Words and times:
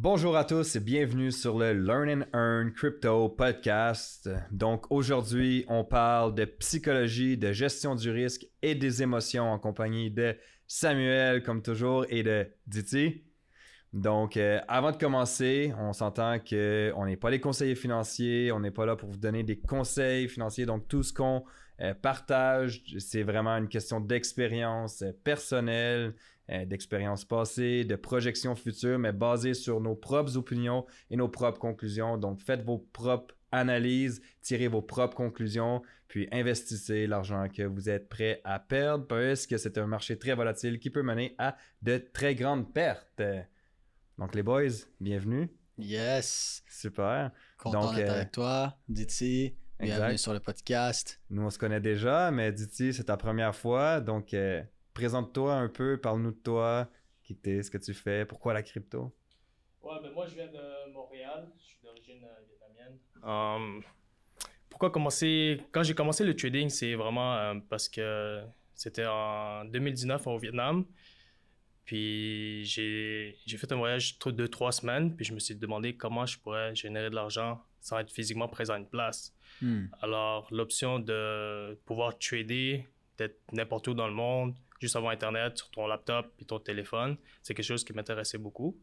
Bonjour 0.00 0.36
à 0.36 0.44
tous 0.44 0.76
et 0.76 0.80
bienvenue 0.80 1.32
sur 1.32 1.58
le 1.58 1.72
Learn 1.72 2.22
and 2.22 2.24
Earn 2.32 2.72
Crypto 2.72 3.30
Podcast. 3.30 4.30
Donc 4.52 4.86
aujourd'hui, 4.92 5.64
on 5.66 5.82
parle 5.82 6.36
de 6.36 6.44
psychologie, 6.44 7.36
de 7.36 7.50
gestion 7.50 7.96
du 7.96 8.08
risque 8.08 8.46
et 8.62 8.76
des 8.76 9.02
émotions 9.02 9.50
en 9.50 9.58
compagnie 9.58 10.12
de 10.12 10.36
Samuel, 10.68 11.42
comme 11.42 11.62
toujours, 11.62 12.06
et 12.10 12.22
de 12.22 12.46
Diti. 12.68 13.24
Donc, 13.92 14.36
euh, 14.36 14.60
avant 14.68 14.92
de 14.92 14.96
commencer, 14.96 15.72
on 15.76 15.92
s'entend 15.92 16.38
qu'on 16.38 17.04
n'est 17.04 17.16
pas 17.16 17.30
les 17.30 17.40
conseillers 17.40 17.74
financiers, 17.74 18.52
on 18.52 18.60
n'est 18.60 18.70
pas 18.70 18.86
là 18.86 18.94
pour 18.94 19.08
vous 19.10 19.18
donner 19.18 19.42
des 19.42 19.58
conseils 19.58 20.28
financiers. 20.28 20.64
Donc, 20.64 20.86
tout 20.86 21.02
ce 21.02 21.12
qu'on 21.12 21.42
euh, 21.80 21.92
partage, 21.94 22.84
c'est 23.00 23.24
vraiment 23.24 23.56
une 23.56 23.68
question 23.68 23.98
d'expérience 23.98 25.02
euh, 25.02 25.10
personnelle, 25.24 26.14
d'expérience 26.48 27.24
passée, 27.24 27.84
de 27.84 27.96
projection 27.96 28.54
future, 28.54 28.98
mais 28.98 29.12
basée 29.12 29.54
sur 29.54 29.80
nos 29.80 29.94
propres 29.94 30.36
opinions 30.36 30.86
et 31.10 31.16
nos 31.16 31.28
propres 31.28 31.58
conclusions. 31.58 32.16
Donc, 32.16 32.40
faites 32.40 32.62
vos 32.62 32.78
propres 32.78 33.34
analyses, 33.52 34.20
tirez 34.42 34.68
vos 34.68 34.82
propres 34.82 35.16
conclusions, 35.16 35.82
puis 36.06 36.28
investissez 36.32 37.06
l'argent 37.06 37.48
que 37.48 37.62
vous 37.62 37.88
êtes 37.88 38.08
prêt 38.08 38.40
à 38.44 38.58
perdre 38.58 39.06
parce 39.06 39.46
que 39.46 39.58
c'est 39.58 39.78
un 39.78 39.86
marché 39.86 40.18
très 40.18 40.34
volatile 40.34 40.78
qui 40.78 40.90
peut 40.90 41.02
mener 41.02 41.34
à 41.38 41.56
de 41.82 41.98
très 41.98 42.34
grandes 42.34 42.72
pertes. 42.72 43.22
Donc, 44.16 44.34
les 44.34 44.42
boys, 44.42 44.86
bienvenue. 45.00 45.48
Yes. 45.78 46.62
Super. 46.68 47.30
Content 47.56 47.92
d'être 47.92 48.10
avec 48.10 48.32
toi, 48.32 48.76
Diti. 48.88 49.54
Bienvenue 49.80 50.18
sur 50.18 50.32
le 50.32 50.40
podcast. 50.40 51.20
Nous, 51.30 51.42
on 51.42 51.50
se 51.50 51.58
connaît 51.58 51.80
déjà, 51.80 52.32
mais 52.32 52.50
Diti, 52.52 52.92
c'est 52.92 53.04
ta 53.04 53.16
première 53.16 53.54
fois. 53.54 54.00
Donc, 54.00 54.34
euh, 54.34 54.60
présente-toi 54.98 55.54
un 55.54 55.68
peu, 55.68 55.96
parle-nous 55.96 56.32
de 56.32 56.40
toi, 56.42 56.88
qui 57.22 57.36
t'es, 57.36 57.62
ce 57.62 57.70
que 57.70 57.78
tu 57.78 57.94
fais, 57.94 58.24
pourquoi 58.24 58.52
la 58.52 58.64
crypto? 58.64 59.14
Ouais, 59.80 59.94
ben 60.02 60.10
moi, 60.10 60.26
je 60.26 60.34
viens 60.34 60.48
de 60.48 60.92
Montréal. 60.92 61.48
Je 61.56 61.62
suis 61.62 61.78
d'origine 61.84 62.24
euh, 62.24 62.44
vietnamienne. 62.48 62.98
Um, 63.22 63.80
pourquoi 64.68 64.90
commencer? 64.90 65.60
Quand 65.70 65.84
j'ai 65.84 65.94
commencé 65.94 66.24
le 66.24 66.34
trading, 66.34 66.68
c'est 66.68 66.96
vraiment 66.96 67.36
euh, 67.36 67.54
parce 67.70 67.88
que 67.88 68.42
c'était 68.74 69.06
en 69.06 69.66
2019 69.66 70.26
au 70.26 70.36
Vietnam. 70.36 70.84
Puis 71.84 72.64
j'ai 72.64 73.36
fait 73.46 73.70
un 73.70 73.76
voyage 73.76 74.18
de 74.18 74.46
trois 74.48 74.72
semaines, 74.72 75.14
puis 75.14 75.24
je 75.24 75.32
me 75.32 75.38
suis 75.38 75.54
demandé 75.54 75.96
comment 75.96 76.26
je 76.26 76.40
pourrais 76.40 76.74
générer 76.74 77.08
de 77.08 77.14
l'argent 77.14 77.62
sans 77.80 78.00
être 78.00 78.10
physiquement 78.10 78.48
présent 78.48 78.74
à 78.74 78.78
une 78.78 78.88
place. 78.88 79.32
Hmm. 79.62 79.86
Alors, 80.02 80.48
l'option 80.50 80.98
de 80.98 81.78
pouvoir 81.86 82.18
trader, 82.18 82.84
d'être 83.16 83.40
n'importe 83.52 83.86
où 83.86 83.94
dans 83.94 84.08
le 84.08 84.14
monde, 84.14 84.54
juste 84.78 84.96
avoir 84.96 85.12
Internet 85.12 85.58
sur 85.58 85.70
ton 85.70 85.86
laptop 85.86 86.32
et 86.38 86.44
ton 86.44 86.58
téléphone, 86.58 87.16
c'est 87.42 87.54
quelque 87.54 87.66
chose 87.66 87.84
qui 87.84 87.92
m'intéressait 87.92 88.38
beaucoup. 88.38 88.76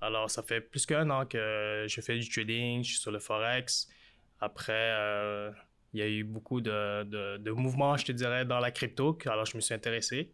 Alors, 0.00 0.30
ça 0.30 0.42
fait 0.42 0.60
plus 0.60 0.86
qu'un 0.86 1.08
an 1.10 1.26
que 1.26 1.86
je 1.88 2.00
fais 2.00 2.18
du 2.18 2.28
trading, 2.28 2.82
je 2.82 2.90
suis 2.90 2.98
sur 2.98 3.10
le 3.10 3.18
Forex. 3.18 3.88
Après, 4.40 4.72
euh, 4.72 5.50
il 5.92 6.00
y 6.00 6.02
a 6.02 6.08
eu 6.08 6.24
beaucoup 6.24 6.60
de, 6.60 7.04
de, 7.04 7.36
de, 7.36 7.50
mouvements, 7.50 7.96
je 7.96 8.06
te 8.06 8.12
dirais, 8.12 8.44
dans 8.44 8.60
la 8.60 8.70
crypto, 8.70 9.18
alors 9.26 9.44
je 9.44 9.56
me 9.56 9.60
suis 9.60 9.74
intéressé. 9.74 10.32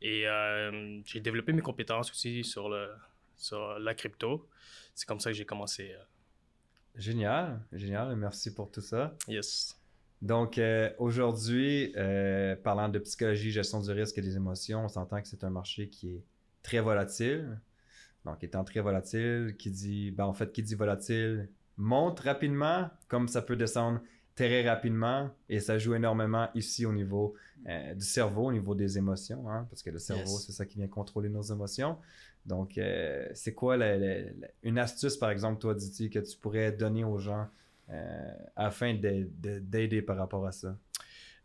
Et 0.00 0.26
euh, 0.26 1.00
j'ai 1.04 1.20
développé 1.20 1.52
mes 1.52 1.62
compétences 1.62 2.10
aussi 2.10 2.42
sur, 2.42 2.68
le, 2.68 2.90
sur 3.36 3.78
la 3.78 3.94
crypto. 3.94 4.48
C'est 4.94 5.06
comme 5.06 5.20
ça 5.20 5.30
que 5.30 5.36
j'ai 5.36 5.46
commencé. 5.46 5.92
Euh. 5.92 6.02
Génial, 6.96 7.60
génial. 7.72 8.16
Merci 8.16 8.54
pour 8.54 8.70
tout 8.70 8.80
ça. 8.80 9.14
Yes. 9.28 9.81
Donc, 10.22 10.56
euh, 10.56 10.90
aujourd'hui, 10.98 11.92
parlant 12.62 12.88
de 12.88 12.98
psychologie, 13.00 13.50
gestion 13.50 13.80
du 13.80 13.90
risque 13.90 14.16
et 14.18 14.22
des 14.22 14.36
émotions, 14.36 14.84
on 14.84 14.88
s'entend 14.88 15.20
que 15.20 15.28
c'est 15.28 15.44
un 15.44 15.50
marché 15.50 15.88
qui 15.88 16.14
est 16.14 16.24
très 16.62 16.80
volatile. 16.80 17.60
Donc, 18.24 18.42
étant 18.44 18.64
très 18.64 18.80
volatile, 18.80 19.56
qui 19.58 19.70
dit, 19.70 20.12
ben, 20.12 20.24
en 20.24 20.32
fait, 20.32 20.52
qui 20.52 20.62
dit 20.62 20.76
volatile 20.76 21.48
monte 21.76 22.20
rapidement, 22.20 22.88
comme 23.08 23.28
ça 23.28 23.42
peut 23.42 23.56
descendre 23.56 24.00
très 24.34 24.66
rapidement 24.66 25.30
et 25.48 25.60
ça 25.60 25.78
joue 25.78 25.94
énormément 25.94 26.48
ici 26.54 26.86
au 26.86 26.92
niveau 26.92 27.34
euh, 27.68 27.94
du 27.94 28.04
cerveau, 28.04 28.46
au 28.46 28.52
niveau 28.52 28.74
des 28.74 28.98
émotions, 28.98 29.48
hein, 29.50 29.66
parce 29.70 29.82
que 29.82 29.90
le 29.90 29.98
cerveau, 29.98 30.38
c'est 30.38 30.52
ça 30.52 30.66
qui 30.66 30.78
vient 30.78 30.88
contrôler 30.88 31.28
nos 31.28 31.42
émotions. 31.42 31.98
Donc, 32.46 32.76
euh, 32.76 33.28
c'est 33.34 33.54
quoi 33.54 33.76
une 34.62 34.78
astuce, 34.78 35.16
par 35.16 35.30
exemple, 35.30 35.60
toi, 35.60 35.74
Diti, 35.74 36.10
que 36.10 36.18
tu 36.18 36.36
pourrais 36.38 36.72
donner 36.72 37.04
aux 37.04 37.18
gens 37.18 37.42
euh, 37.42 37.46
afin 38.56 38.94
d'aider 38.94 40.02
par 40.02 40.16
rapport 40.16 40.46
à 40.46 40.52
ça? 40.52 40.76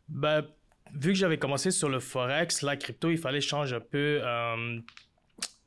Ben, 0.08 0.46
vu 0.94 1.12
que 1.12 1.18
j'avais 1.18 1.38
commencé 1.38 1.72
sur 1.72 1.90
le 1.90 2.00
Forex, 2.00 2.62
la 2.62 2.78
crypto, 2.78 3.10
il 3.10 3.18
fallait 3.18 3.42
changer 3.42 3.76
un 3.76 3.82
peu 3.82 4.22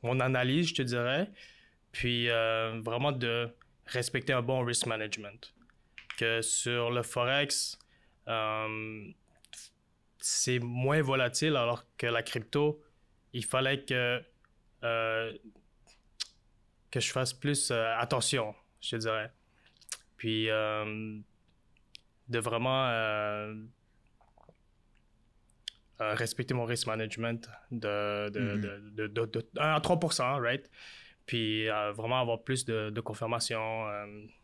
mon 0.01 0.19
analyse, 0.19 0.69
je 0.69 0.75
te 0.75 0.81
dirais, 0.81 1.29
puis 1.91 2.27
vraiment 2.27 3.11
de 3.11 3.49
respecter 3.85 4.33
un 4.33 4.41
bon 4.41 4.63
risk 4.63 4.87
management 4.87 5.53
que 6.17 6.41
sur 6.41 6.91
le 6.91 7.03
Forex, 7.03 7.79
euh, 8.27 9.11
c'est 10.19 10.59
moins 10.59 11.01
volatile 11.01 11.55
alors 11.55 11.83
que 11.97 12.07
la 12.07 12.21
crypto, 12.23 12.81
il 13.33 13.43
fallait 13.43 13.83
que, 13.83 14.21
euh, 14.83 15.33
que 16.91 16.99
je 16.99 17.11
fasse 17.11 17.33
plus 17.33 17.71
euh, 17.71 17.97
attention, 17.97 18.53
je 18.81 18.97
dirais. 18.97 19.31
Puis 20.21 20.45
de 20.45 21.23
vraiment 22.37 22.85
respecter 25.97 26.53
mon 26.53 26.65
risk 26.65 26.85
management 26.85 27.49
de, 27.71 28.29
de, 28.29 29.07
de, 29.07 29.25
de, 29.25 29.49
1 29.57 29.61
à 29.61 29.79
3%, 29.79 30.39
right? 30.39 30.69
Puis 31.25 31.65
vraiment 31.95 32.21
avoir 32.21 32.43
plus 32.43 32.65
de, 32.65 32.99
confirmation, 33.01 33.87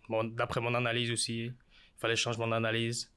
d'après 0.09 0.61
mon 0.61 0.73
analyse 0.73 1.11
aussi 1.11 1.51
il 1.97 1.99
fallait 1.99 2.15
changer 2.15 2.39
mon 2.39 2.51
analyse 2.51 3.11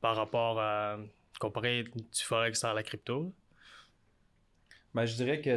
par 0.00 0.16
rapport 0.16 0.60
à 0.60 0.98
comparer 1.38 1.84
du 1.84 2.22
Forex 2.22 2.64
à 2.64 2.74
la 2.74 2.82
crypto. 2.82 3.32
Ben, 4.92 5.04
je 5.04 5.14
dirais 5.14 5.40
que 5.40 5.50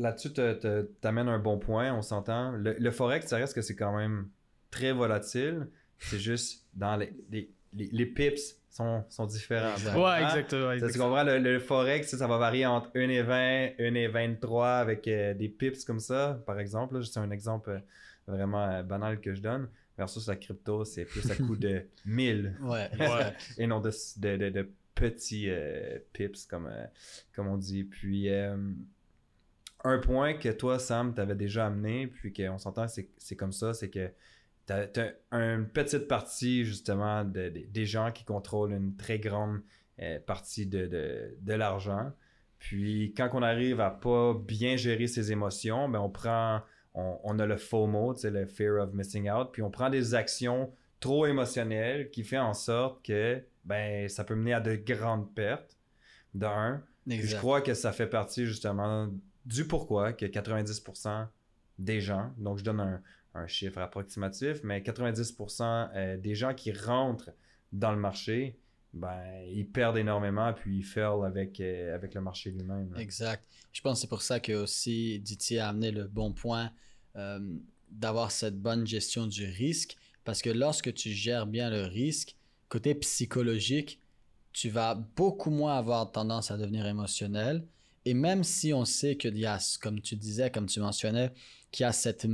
là-dessus, 0.00 0.32
tu 0.32 1.06
amènes 1.06 1.28
un 1.28 1.40
bon 1.40 1.58
point, 1.58 1.92
on 1.92 2.02
s'entend. 2.02 2.52
Le, 2.52 2.90
Forex, 2.92 3.26
ça 3.26 3.36
reste 3.36 3.54
que 3.54 3.62
c'est 3.62 3.74
quand 3.74 3.96
même 3.96 4.28
très 4.72 4.92
volatile. 4.92 5.68
C'est 6.00 6.18
juste 6.18 6.66
dans 6.74 6.96
les, 6.96 7.12
les, 7.30 7.48
les, 7.72 8.06
pips 8.06 8.56
sont, 8.68 9.04
sont 9.08 9.26
différents. 9.26 9.76
Ouais, 9.96 10.24
exactement. 10.24 10.74
Tu 10.76 10.98
comprends? 10.98 11.22
Le, 11.22 11.58
Forex, 11.60 12.16
ça 12.16 12.26
va 12.26 12.38
varier 12.38 12.66
entre 12.66 12.90
1 12.96 13.08
et 13.08 13.22
20, 13.22 13.70
1 13.78 13.94
et 13.94 14.08
23 14.08 14.68
avec 14.68 15.06
euh, 15.06 15.34
des 15.34 15.48
pips 15.48 15.84
comme 15.84 16.00
ça, 16.00 16.42
par 16.44 16.58
exemple. 16.58 17.04
C'est 17.04 17.20
un 17.20 17.30
exemple 17.30 17.70
euh, 17.70 17.78
vraiment 18.26 18.64
euh, 18.64 18.82
banal 18.82 19.20
que 19.20 19.32
je 19.32 19.40
donne 19.40 19.68
versus 19.96 20.26
la 20.26 20.36
crypto, 20.36 20.84
c'est 20.84 21.04
plus 21.04 21.30
à 21.30 21.36
coût 21.36 21.54
de 21.54 21.84
1000 22.06 22.56
ouais, 22.62 22.90
et 23.58 23.66
non 23.66 23.80
de, 23.80 23.90
de, 24.18 24.48
de, 24.48 24.68
petits 24.94 25.48
euh, 25.48 25.98
pips, 26.12 26.46
comme, 26.46 26.66
euh, 26.66 26.86
comme 27.34 27.48
on 27.48 27.56
dit. 27.56 27.84
Puis, 27.84 28.28
euh, 28.28 28.56
un 29.84 29.98
point 29.98 30.34
que 30.34 30.48
toi, 30.50 30.78
Sam, 30.78 31.14
t'avais 31.14 31.34
déjà 31.34 31.66
amené, 31.66 32.06
puis 32.06 32.32
qu'on 32.32 32.58
s'entend, 32.58 32.86
c'est 32.88 33.36
comme 33.36 33.52
ça, 33.52 33.74
c'est 33.74 33.90
que 33.90 34.10
tu 34.66 34.72
as, 34.72 35.14
une 35.32 35.68
petite 35.68 36.08
partie, 36.08 36.64
justement, 36.64 37.24
de, 37.24 37.48
des 37.48 37.86
gens 37.86 38.12
qui 38.12 38.24
contrôlent 38.24 38.72
une 38.72 38.96
très 38.96 39.18
grande 39.18 39.60
partie 40.26 40.66
de, 40.66 41.36
de 41.40 41.52
l'argent. 41.52 42.12
Puis, 42.58 43.12
quand 43.16 43.28
on 43.32 43.42
arrive 43.42 43.80
à 43.80 43.90
pas 43.90 44.34
bien 44.34 44.76
gérer 44.76 45.06
ses 45.06 45.32
émotions, 45.32 45.88
ben 45.88 46.00
on 46.00 46.10
prend 46.10 46.62
on, 46.94 47.38
a 47.38 47.46
le 47.46 47.56
FOMO, 47.56 48.14
c'est 48.14 48.30
le 48.30 48.46
fear 48.46 48.82
of 48.82 48.92
missing 48.92 49.30
out, 49.30 49.48
puis 49.52 49.62
on 49.62 49.70
prend 49.70 49.90
des 49.90 50.14
actions 50.14 50.72
trop 51.00 51.26
émotionnelles 51.26 52.10
qui 52.10 52.22
fait 52.22 52.38
en 52.38 52.54
sorte 52.54 53.04
que 53.04 53.42
ben 53.64 54.08
ça 54.08 54.24
peut 54.24 54.34
mener 54.34 54.52
à 54.52 54.60
de 54.60 54.76
grandes 54.76 55.32
pertes. 55.34 55.76
D'un, 56.34 56.82
je 57.06 57.36
crois 57.36 57.60
que 57.60 57.74
ça 57.74 57.92
fait 57.92 58.06
partie 58.06 58.46
justement 58.46 59.08
du 59.44 59.66
pourquoi 59.66 60.12
que 60.12 60.24
90% 60.24 61.26
des 61.78 62.00
gens, 62.00 62.32
donc 62.38 62.58
je 62.58 62.64
donne 62.64 62.80
un, 62.80 63.02
chiffre 63.46 63.78
approximatif, 63.78 64.60
mais 64.62 64.80
90% 64.80 65.90
euh, 65.94 66.16
des 66.16 66.34
gens 66.34 66.54
qui 66.54 66.72
rentrent 66.72 67.30
dans 67.72 67.92
le 67.92 67.98
marché, 67.98 68.58
ben, 68.92 69.22
ils 69.50 69.66
perdent 69.66 69.96
énormément 69.96 70.52
puis 70.52 70.78
ils 70.78 70.84
failent 70.84 71.24
avec, 71.24 71.60
euh, 71.60 71.94
avec 71.94 72.14
le 72.14 72.20
marché 72.20 72.50
lui-même. 72.50 72.94
Exact. 72.98 73.44
Je 73.72 73.80
pense 73.80 73.98
que 73.98 74.00
c'est 74.02 74.08
pour 74.08 74.22
ça 74.22 74.38
que 74.38 74.52
aussi 74.52 75.18
Diti 75.20 75.58
a 75.58 75.68
amené 75.68 75.90
le 75.90 76.06
bon 76.06 76.32
point 76.32 76.70
euh, 77.16 77.40
d'avoir 77.90 78.30
cette 78.30 78.60
bonne 78.60 78.86
gestion 78.86 79.26
du 79.26 79.46
risque 79.46 79.96
parce 80.24 80.42
que 80.42 80.50
lorsque 80.50 80.92
tu 80.92 81.10
gères 81.10 81.46
bien 81.46 81.70
le 81.70 81.84
risque, 81.84 82.36
côté 82.68 82.94
psychologique, 82.94 84.00
tu 84.52 84.68
vas 84.68 84.94
beaucoup 84.94 85.50
moins 85.50 85.78
avoir 85.78 86.12
tendance 86.12 86.50
à 86.50 86.58
devenir 86.58 86.86
émotionnel. 86.86 87.66
Et 88.04 88.14
même 88.14 88.44
si 88.44 88.72
on 88.72 88.84
sait 88.84 89.16
qu'il 89.16 89.38
y 89.38 89.46
a, 89.46 89.58
comme 89.80 90.00
tu 90.00 90.16
disais, 90.16 90.50
comme 90.50 90.66
tu 90.66 90.80
mentionnais, 90.80 91.32
qu'il 91.70 91.84
y 91.84 91.86
a 91.86 91.92
cette 91.92 92.26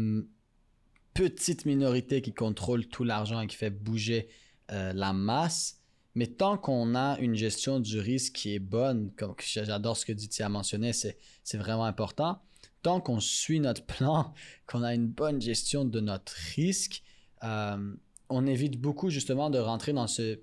petite 1.15 1.65
minorité 1.65 2.23
qui 2.23 2.33
contrôle 2.33 2.87
tout 2.87 3.05
l'argent 3.05 3.41
et 3.41 3.47
qui 3.47 3.57
fait 3.57 3.71
bouger 3.71 4.29
euh, 4.71 4.93
la 4.93 5.13
masse, 5.13 5.81
mais 6.15 6.27
tant 6.27 6.59
qu'on 6.59 6.95
a 6.95 7.19
une 7.19 7.35
gestion 7.35 7.81
du 7.81 7.99
risque 7.99 8.35
qui 8.35 8.55
est 8.55 8.59
bonne, 8.59 9.13
comme 9.17 9.35
j'adore 9.39 9.97
ce 9.97 10.05
que 10.05 10.13
Diti 10.13 10.43
a 10.43 10.49
mentionné, 10.49 10.93
c'est 10.93 11.17
vraiment 11.55 11.85
important. 11.85 12.41
tant 12.83 13.01
qu'on 13.01 13.21
suit 13.21 13.61
notre 13.61 13.85
plan, 13.85 14.33
qu'on 14.67 14.83
a 14.83 14.95
une 14.95 15.09
bonne 15.09 15.41
gestion 15.41 15.85
de 15.85 16.01
notre 16.01 16.33
risque, 16.57 17.03
euh, 17.45 17.95
on 18.29 18.47
évite 18.47 18.81
beaucoup 18.81 19.11
justement 19.11 19.49
de 19.51 19.59
rentrer 19.59 19.93
dans 19.93 20.07
ce, 20.07 20.41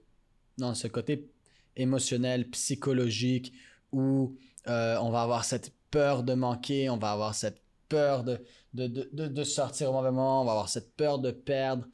dans 0.58 0.74
ce 0.74 0.88
côté 0.88 1.30
émotionnel, 1.76 2.50
psychologique, 2.50 3.54
où 3.92 4.38
euh, 4.68 4.98
on 5.02 5.10
va 5.12 5.22
avoir 5.22 5.46
cette 5.46 5.74
peur 5.92 6.24
de 6.24 6.34
manquer, 6.34 6.90
on 6.90 6.98
va 6.98 7.12
avoir 7.12 7.36
cette 7.36 7.62
peur 7.90 8.24
de, 8.24 8.42
de, 8.75 9.10
de, 9.13 9.27
de, 9.27 9.44
sortir 9.44 9.89
au 9.89 9.94
mauvais 9.94 10.12
moment, 10.12 10.42
on 10.42 10.45
va 10.45 10.51
avoir 10.51 10.69
cette 10.69 10.95
peur 10.95 11.19
de 11.19 11.31
perdre. 11.31 11.86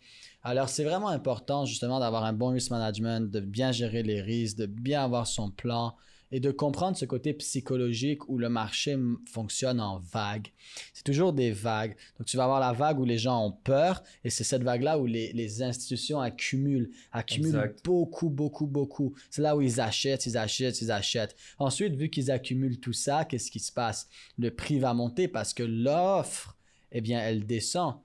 Alors, 0.43 0.69
c'est 0.69 0.83
vraiment 0.83 1.09
important 1.09 1.65
justement 1.65 1.99
d'avoir 1.99 2.25
un 2.25 2.33
bon 2.33 2.47
risk 2.47 2.71
management, 2.71 3.31
de 3.31 3.39
bien 3.39 3.71
gérer 3.71 4.01
les 4.01 4.21
risques, 4.21 4.57
de 4.57 4.65
bien 4.65 5.03
avoir 5.03 5.27
son 5.27 5.51
plan, 5.51 5.95
et 6.31 6.39
de 6.39 6.51
comprendre 6.51 6.97
ce 6.97 7.05
côté 7.05 7.33
psychologique 7.33 8.27
où 8.29 8.37
le 8.37 8.49
marché 8.49 8.97
fonctionne 9.27 9.79
en 9.79 9.99
vagues. 9.99 10.47
C'est 10.93 11.03
toujours 11.03 11.33
des 11.33 11.51
vagues. 11.51 11.95
Donc, 12.17 12.27
tu 12.27 12.37
vas 12.37 12.45
avoir 12.45 12.59
la 12.59 12.71
vague 12.71 12.99
où 12.99 13.05
les 13.05 13.17
gens 13.17 13.45
ont 13.45 13.51
peur 13.51 14.01
et 14.23 14.29
c'est 14.29 14.43
cette 14.43 14.63
vague-là 14.63 14.97
où 14.97 15.05
les, 15.05 15.33
les, 15.33 15.61
institutions 15.61 16.21
accumulent, 16.21 16.89
accumulent 17.11 17.75
beaucoup, 17.83 18.29
beaucoup, 18.29 18.65
beaucoup. 18.65 19.13
C'est 19.29 19.41
là 19.41 19.55
où 19.55 19.61
ils 19.61 19.81
achètent, 19.81 20.25
ils 20.25 20.37
achètent, 20.37 20.81
ils 20.81 20.91
achètent. 20.91 21.35
Ensuite, 21.59 21.95
vu 21.95 22.09
qu'ils 22.09 22.31
accumulent 22.31 22.79
tout 22.79 22.93
ça, 22.93 23.25
qu'est-ce 23.25 23.51
qui 23.51 23.59
se 23.59 23.71
passe? 23.71 24.07
Le 24.37 24.51
prix 24.51 24.79
va 24.79 24.93
monter 24.93 25.27
parce 25.27 25.53
que 25.53 25.63
l'offre, 25.63 26.57
eh 26.91 27.01
bien, 27.01 27.19
elle 27.19 27.45
descend. 27.45 27.95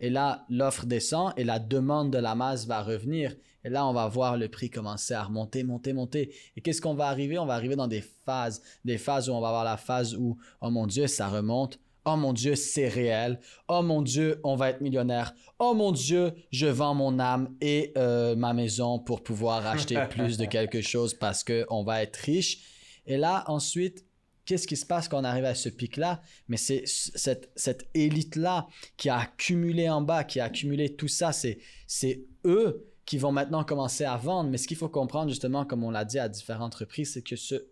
Et 0.00 0.10
là, 0.10 0.44
l'offre 0.50 0.86
descend 0.86 1.32
et 1.36 1.44
la 1.44 1.58
demande 1.58 2.12
de 2.12 2.18
la 2.18 2.34
masse 2.34 2.66
va 2.66 2.82
revenir. 2.82 3.34
Et 3.64 3.68
là, 3.68 3.86
on 3.86 3.92
va 3.92 4.06
voir 4.06 4.36
le 4.36 4.48
prix 4.48 4.70
commencer 4.70 5.14
à 5.14 5.24
remonter, 5.24 5.64
monter, 5.64 5.92
monter. 5.92 6.34
Et 6.56 6.60
qu'est-ce 6.60 6.80
qu'on 6.80 6.94
va 6.94 7.08
arriver? 7.08 7.38
On 7.38 7.46
va 7.46 7.54
arriver 7.54 7.76
dans 7.76 7.88
des 7.88 8.04
phases. 8.24 8.62
Des 8.84 8.98
phases 8.98 9.28
où 9.28 9.32
on 9.32 9.40
va 9.40 9.48
avoir 9.48 9.64
la 9.64 9.76
phase 9.76 10.14
où, 10.14 10.36
oh 10.60 10.70
mon 10.70 10.86
Dieu, 10.86 11.06
ça 11.06 11.28
remonte. 11.28 11.80
Oh 12.04 12.14
mon 12.14 12.32
Dieu, 12.32 12.54
c'est 12.54 12.86
réel. 12.86 13.40
Oh 13.66 13.82
mon 13.82 14.02
Dieu, 14.02 14.40
on 14.44 14.54
va 14.54 14.70
être 14.70 14.80
millionnaire. 14.80 15.34
Oh 15.58 15.74
mon 15.74 15.90
Dieu, 15.90 16.32
je 16.52 16.68
vends 16.68 16.94
mon 16.94 17.18
âme 17.18 17.56
et 17.60 17.92
euh, 17.98 18.36
ma 18.36 18.52
maison 18.52 19.00
pour 19.00 19.24
pouvoir 19.24 19.66
acheter 19.66 19.98
plus 20.10 20.38
de 20.38 20.44
quelque 20.44 20.82
chose 20.82 21.14
parce 21.14 21.42
qu'on 21.42 21.82
va 21.82 22.02
être 22.02 22.16
riche. 22.18 22.58
Et 23.06 23.16
là, 23.16 23.42
ensuite, 23.48 24.04
qu'est-ce 24.46 24.66
qui 24.66 24.76
se 24.76 24.86
passe 24.86 25.08
quand 25.08 25.20
on 25.20 25.24
arrive 25.24 25.44
à 25.44 25.54
ce 25.54 25.68
pic-là? 25.68 26.22
Mais 26.48 26.56
c'est 26.56 26.84
cette, 26.86 27.88
élite-là 27.94 28.68
qui 28.96 29.10
a 29.10 29.18
accumulé 29.18 29.90
en 29.90 30.00
bas, 30.00 30.24
qui 30.24 30.40
a 30.40 30.44
accumulé 30.44 30.94
tout 30.94 31.08
ça. 31.08 31.32
C'est 31.32 32.24
eux 32.44 32.86
qui 33.04 33.18
vont 33.18 33.32
maintenant 33.32 33.64
commencer 33.64 34.04
à 34.04 34.16
vendre. 34.16 34.48
Mais 34.50 34.58
ce 34.58 34.66
qu'il 34.66 34.76
faut 34.76 34.88
comprendre, 34.88 35.28
justement, 35.28 35.64
comme 35.64 35.84
on 35.84 35.90
l'a 35.90 36.04
dit 36.04 36.18
à 36.18 36.28
différentes 36.28 36.74
reprises, 36.74 37.12
c'est 37.12 37.22
que 37.22 37.36
ce, 37.36 37.66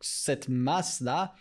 cette 0.00 0.48
masse-là 0.48 1.34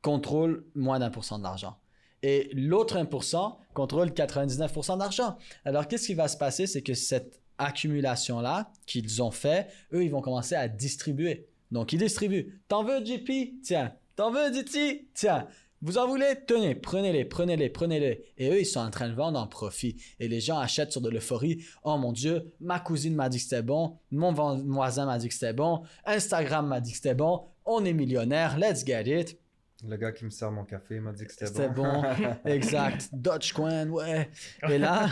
contrôle 0.00 0.64
moins 0.74 0.98
d'un 0.98 1.10
pour 1.10 1.24
cent 1.24 1.38
de 1.38 1.44
l'argent. 1.44 1.78
Et 2.22 2.50
l'autre 2.54 2.96
1% 2.96 3.56
contrôle 3.74 4.10
99% 4.10 4.98
d'argent. 4.98 5.36
Alors, 5.64 5.88
qu'est-ce 5.88 6.06
qui 6.06 6.14
va 6.14 6.28
se 6.28 6.36
passer? 6.36 6.66
C'est 6.66 6.82
que 6.82 6.94
cette 6.94 7.40
accumulation-là 7.58 8.70
qu'ils 8.86 9.22
ont 9.22 9.30
fait, 9.30 9.68
eux, 9.92 10.04
ils 10.04 10.10
vont 10.10 10.20
commencer 10.20 10.54
à 10.54 10.68
distribuer. 10.68 11.48
Donc, 11.72 11.92
ils 11.94 11.98
distribuent. 11.98 12.60
T'en 12.68 12.84
veux, 12.84 13.04
JP? 13.04 13.62
Tiens. 13.62 13.94
T'en 14.14 14.30
veux, 14.30 14.50
DT? 14.50 15.08
Tiens. 15.14 15.48
Vous 15.80 15.96
en 15.96 16.06
voulez? 16.06 16.34
Tenez, 16.46 16.74
prenez-les, 16.74 17.24
prenez-les, 17.24 17.70
prenez-les. 17.70 18.26
Et 18.36 18.50
eux, 18.50 18.60
ils 18.60 18.66
sont 18.66 18.80
en 18.80 18.90
train 18.90 19.08
de 19.08 19.14
vendre 19.14 19.40
en 19.40 19.46
profit. 19.46 19.96
Et 20.20 20.28
les 20.28 20.38
gens 20.38 20.58
achètent 20.58 20.92
sur 20.92 21.00
de 21.00 21.08
l'euphorie. 21.08 21.64
Oh 21.82 21.96
mon 21.96 22.12
Dieu, 22.12 22.52
ma 22.60 22.78
cousine 22.78 23.14
m'a 23.14 23.30
dit 23.30 23.38
que 23.38 23.44
c'était 23.44 23.62
bon. 23.62 23.96
Mon 24.10 24.32
voisin 24.32 25.06
m'a 25.06 25.18
dit 25.18 25.28
que 25.28 25.34
c'était 25.34 25.54
bon. 25.54 25.82
Instagram 26.04 26.68
m'a 26.68 26.80
dit 26.80 26.90
que 26.90 26.98
c'était 26.98 27.14
bon. 27.14 27.46
On 27.64 27.84
est 27.86 27.94
millionnaire. 27.94 28.58
Let's 28.58 28.84
get 28.84 29.20
it. 29.20 29.38
Le 29.84 29.96
gars 29.96 30.12
qui 30.12 30.26
me 30.26 30.30
sert 30.30 30.52
mon 30.52 30.64
café 30.64 31.00
m'a 31.00 31.12
dit 31.12 31.24
que 31.24 31.32
c'était 31.32 31.68
bon. 31.70 32.02
C'était 32.02 32.28
bon. 32.28 32.36
exact. 32.44 33.08
Dogecoin, 33.12 33.88
ouais. 33.88 34.30
Et 34.68 34.78
là, 34.78 35.08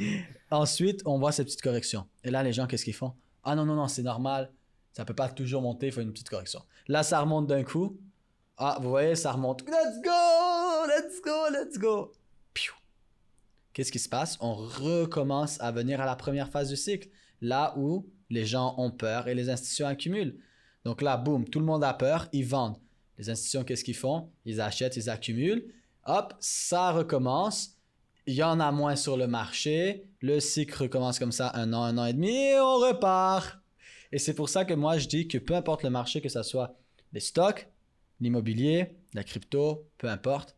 ensuite, 0.50 1.02
on 1.04 1.18
voit 1.18 1.32
ces 1.32 1.44
petites 1.44 1.60
corrections. 1.60 2.06
Et 2.22 2.30
là, 2.30 2.44
les 2.44 2.52
gens, 2.52 2.68
qu'est-ce 2.68 2.84
qu'ils 2.84 2.94
font? 2.94 3.12
Ah 3.42 3.56
non, 3.56 3.66
non, 3.66 3.74
non, 3.74 3.88
c'est 3.88 4.02
normal. 4.02 4.50
Ça 4.94 5.04
peut 5.04 5.14
pas 5.14 5.28
toujours 5.28 5.60
monter, 5.60 5.88
il 5.88 5.92
faut 5.92 6.00
une 6.00 6.12
petite 6.12 6.30
correction. 6.30 6.62
Là, 6.88 7.02
ça 7.02 7.20
remonte 7.20 7.46
d'un 7.46 7.64
coup. 7.64 7.98
Ah, 8.56 8.78
vous 8.80 8.88
voyez, 8.88 9.14
ça 9.16 9.32
remonte. 9.32 9.62
Let's 9.62 10.00
go! 10.02 10.86
Let's 10.88 11.20
go! 11.20 11.50
Let's 11.52 11.78
go! 11.78 12.12
Qu'est-ce 13.74 13.90
qui 13.90 13.98
se 13.98 14.08
passe? 14.08 14.38
On 14.40 14.54
recommence 14.54 15.60
à 15.60 15.72
venir 15.72 16.00
à 16.00 16.06
la 16.06 16.14
première 16.14 16.48
phase 16.48 16.68
du 16.68 16.76
cycle, 16.76 17.08
là 17.40 17.74
où 17.76 18.08
les 18.30 18.46
gens 18.46 18.76
ont 18.78 18.92
peur 18.92 19.26
et 19.26 19.34
les 19.34 19.50
institutions 19.50 19.88
accumulent. 19.88 20.38
Donc 20.84 21.02
là, 21.02 21.16
boum, 21.16 21.44
tout 21.44 21.58
le 21.58 21.66
monde 21.66 21.82
a 21.82 21.92
peur, 21.92 22.28
ils 22.32 22.46
vendent. 22.46 22.78
Les 23.18 23.30
institutions, 23.30 23.64
qu'est-ce 23.64 23.82
qu'ils 23.82 23.96
font? 23.96 24.30
Ils 24.44 24.60
achètent, 24.60 24.96
ils 24.96 25.10
accumulent. 25.10 25.66
Hop, 26.06 26.34
ça 26.38 26.92
recommence. 26.92 27.70
Il 28.26 28.34
y 28.34 28.44
en 28.44 28.60
a 28.60 28.70
moins 28.70 28.94
sur 28.94 29.16
le 29.16 29.26
marché. 29.26 30.06
Le 30.20 30.38
cycle 30.38 30.84
recommence 30.84 31.18
comme 31.18 31.32
ça 31.32 31.50
un 31.54 31.72
an, 31.72 31.82
un 31.82 31.98
an 31.98 32.06
et 32.06 32.12
demi 32.12 32.30
et 32.30 32.60
on 32.60 32.76
repart. 32.76 33.58
Et 34.14 34.18
c'est 34.20 34.34
pour 34.34 34.48
ça 34.48 34.64
que 34.64 34.74
moi, 34.74 34.96
je 34.96 35.08
dis 35.08 35.26
que 35.26 35.38
peu 35.38 35.56
importe 35.56 35.82
le 35.82 35.90
marché, 35.90 36.20
que 36.20 36.28
ce 36.28 36.44
soit 36.44 36.76
les 37.12 37.18
stocks, 37.18 37.68
l'immobilier, 38.20 38.94
la 39.12 39.24
crypto, 39.24 39.90
peu 39.98 40.08
importe, 40.08 40.56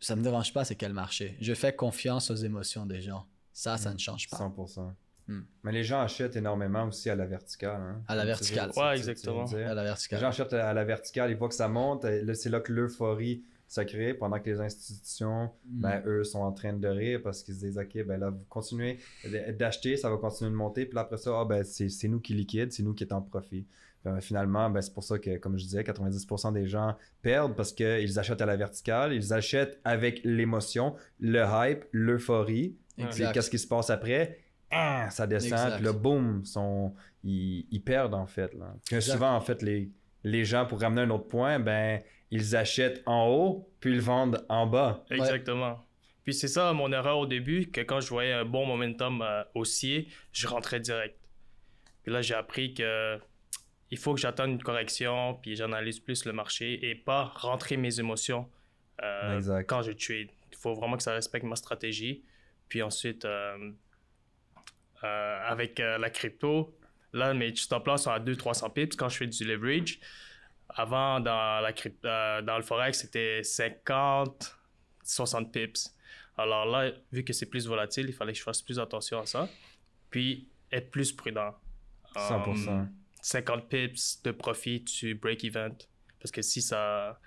ça 0.00 0.14
ne 0.14 0.20
me 0.20 0.24
dérange 0.24 0.54
pas 0.54 0.64
c'est 0.64 0.74
quel 0.74 0.94
marché. 0.94 1.36
Je 1.42 1.52
fais 1.52 1.76
confiance 1.76 2.30
aux 2.30 2.36
émotions 2.36 2.86
des 2.86 3.02
gens. 3.02 3.26
Ça, 3.52 3.76
ça 3.76 3.92
ne 3.92 3.98
change 3.98 4.30
pas. 4.30 4.38
100%. 4.38 4.90
Hmm. 5.26 5.42
Mais 5.64 5.72
les 5.72 5.84
gens 5.84 6.00
achètent 6.00 6.36
énormément 6.36 6.84
aussi 6.84 7.10
à 7.10 7.14
la 7.14 7.26
verticale. 7.26 7.78
Hein. 7.78 8.02
À 8.08 8.14
la 8.14 8.24
verticale. 8.24 8.70
Ouais, 8.74 8.96
exactement. 8.96 9.44
À 9.44 9.74
la 9.74 9.82
verticale. 9.82 10.18
Les 10.18 10.22
gens 10.22 10.28
achètent 10.28 10.54
à 10.54 10.72
la 10.72 10.84
verticale, 10.84 11.30
ils 11.30 11.36
voient 11.36 11.50
que 11.50 11.54
ça 11.54 11.68
monte. 11.68 12.06
C'est 12.32 12.48
là 12.48 12.60
que 12.60 12.72
l'euphorie 12.72 13.44
se 13.68 13.82
crée 13.82 14.14
pendant 14.14 14.40
que 14.40 14.48
les 14.48 14.60
institutions, 14.60 15.50
hmm. 15.66 15.80
ben, 15.80 16.02
eux, 16.06 16.24
sont 16.24 16.40
en 16.40 16.52
train 16.52 16.72
de 16.72 16.88
rire 16.88 17.20
parce 17.22 17.42
qu'ils 17.42 17.54
se 17.54 17.60
disent 17.60 17.78
OK, 17.78 18.02
ben 18.04 18.18
là, 18.18 18.30
vous 18.30 18.44
continuez 18.48 18.98
d'acheter, 19.58 19.96
ça 19.96 20.10
va 20.10 20.16
continuer 20.16 20.50
de 20.50 20.56
monter. 20.56 20.86
Puis 20.86 20.98
après 20.98 21.18
ça, 21.18 21.38
ah, 21.38 21.44
ben, 21.44 21.62
c'est 21.64 22.08
nous 22.08 22.20
qui 22.20 22.34
liquide, 22.34 22.72
c'est 22.72 22.82
nous 22.82 22.94
qui 22.94 23.04
est 23.04 23.12
en 23.12 23.20
profit. 23.20 23.66
Euh, 24.06 24.20
finalement, 24.20 24.70
ben, 24.70 24.80
c'est 24.80 24.94
pour 24.94 25.04
ça 25.04 25.18
que, 25.18 25.36
comme 25.36 25.58
je 25.58 25.64
disais, 25.64 25.82
90% 25.82 26.52
des 26.54 26.66
gens 26.66 26.96
perdent 27.20 27.54
parce 27.54 27.72
qu'ils 27.72 28.18
achètent 28.18 28.40
à 28.40 28.46
la 28.46 28.56
verticale, 28.56 29.12
ils 29.12 29.34
achètent 29.34 29.78
avec 29.84 30.22
l'émotion, 30.24 30.94
le 31.20 31.44
hype, 31.46 31.84
l'euphorie. 31.92 32.74
Qu'est-ce 32.96 33.50
qui 33.50 33.58
se 33.58 33.66
passe 33.66 33.90
après? 33.90 34.38
Ah, 34.70 35.08
ça 35.10 35.26
descend, 35.26 35.74
puis 35.74 35.84
là, 35.84 35.92
boum, 35.92 36.42
ils, 37.22 37.82
perdent 37.84 38.14
en 38.14 38.26
fait. 38.26 38.50
souvent, 39.00 39.34
en 39.34 39.40
fait, 39.40 39.62
les, 39.62 39.90
les 40.24 40.44
gens, 40.44 40.64
pour 40.64 40.80
ramener 40.80 41.02
un 41.02 41.10
autre 41.10 41.26
point, 41.28 41.58
ben, 41.58 42.00
ils 42.30 42.56
achètent 42.56 43.02
en 43.06 43.28
haut, 43.28 43.70
puis 43.80 43.92
ils 43.92 44.00
vendent 44.00 44.44
en 44.48 44.66
bas. 44.66 45.04
Exactement. 45.10 45.84
Puis 46.24 46.34
c'est 46.34 46.48
ça 46.48 46.72
mon 46.72 46.92
erreur 46.92 47.18
au 47.18 47.26
début, 47.26 47.70
que 47.70 47.80
quand 47.80 48.00
je 48.00 48.08
voyais 48.08 48.32
un 48.32 48.44
bon 48.44 48.66
momentum 48.66 49.22
euh, 49.22 49.42
haussier, 49.54 50.08
je 50.32 50.46
rentrais 50.46 50.80
direct. 50.80 51.18
Puis 52.02 52.12
là, 52.12 52.20
j'ai 52.20 52.34
appris 52.34 52.74
que 52.74 53.18
il 53.90 53.98
faut 53.98 54.14
que 54.14 54.20
j'attende 54.20 54.50
une 54.50 54.62
correction, 54.62 55.34
puis 55.40 55.56
j'analyse 55.56 56.00
plus 56.00 56.24
le 56.24 56.32
marché 56.32 56.88
et 56.88 56.94
pas 56.94 57.24
rentrer 57.24 57.76
mes 57.76 58.00
émotions 58.00 58.48
euh, 59.02 59.62
quand 59.66 59.82
je 59.82 59.92
trade. 59.92 60.28
Il 60.50 60.56
faut 60.58 60.74
vraiment 60.74 60.96
que 60.96 61.02
ça 61.02 61.12
respecte 61.12 61.44
ma 61.44 61.56
stratégie. 61.56 62.24
Puis 62.68 62.82
ensuite, 62.82 63.24
euh, 63.24 63.72
euh, 65.04 65.38
avec 65.44 65.78
la 65.78 66.10
crypto, 66.10 66.76
là, 67.12 67.32
mes 67.32 67.54
stop 67.54 67.86
loss 67.86 68.02
sont 68.02 68.10
à 68.10 68.20
200-300 68.20 68.72
pips 68.72 68.96
quand 68.96 69.08
je 69.08 69.16
fais 69.16 69.26
du 69.26 69.44
leverage. 69.44 70.00
Avant, 70.70 71.20
dans, 71.20 71.60
la 71.60 72.42
dans 72.42 72.56
le 72.56 72.62
Forex, 72.62 73.00
c'était 73.00 73.42
50, 73.42 74.56
60 75.02 75.52
pips. 75.52 75.94
Alors 76.36 76.66
là, 76.66 76.92
vu 77.10 77.24
que 77.24 77.32
c'est 77.32 77.46
plus 77.46 77.66
volatile, 77.66 78.06
il 78.08 78.12
fallait 78.12 78.32
que 78.32 78.38
je 78.38 78.44
fasse 78.44 78.62
plus 78.62 78.78
attention 78.78 79.20
à 79.20 79.26
ça. 79.26 79.48
Puis 80.10 80.48
être 80.70 80.90
plus 80.90 81.12
prudent. 81.12 81.54
100%. 82.14 82.86
50 83.20 83.68
pips 83.68 84.22
de 84.22 84.30
profit, 84.30 84.84
tu 84.84 85.14
break 85.14 85.44
even. 85.44 85.74
Parce 86.20 86.30
que 86.30 86.42
si 86.42 86.62
ça, 86.62 87.18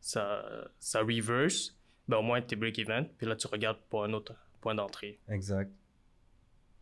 ça, 0.00 0.44
ça 0.78 1.00
reverse, 1.00 1.76
ben 2.08 2.18
au 2.18 2.22
moins 2.22 2.40
tu 2.40 2.56
break 2.56 2.78
even. 2.78 3.08
Puis 3.18 3.26
là, 3.26 3.36
tu 3.36 3.46
regardes 3.46 3.80
pour 3.88 4.04
un 4.04 4.12
autre 4.12 4.34
point 4.60 4.74
d'entrée. 4.74 5.18
Exact. 5.28 5.70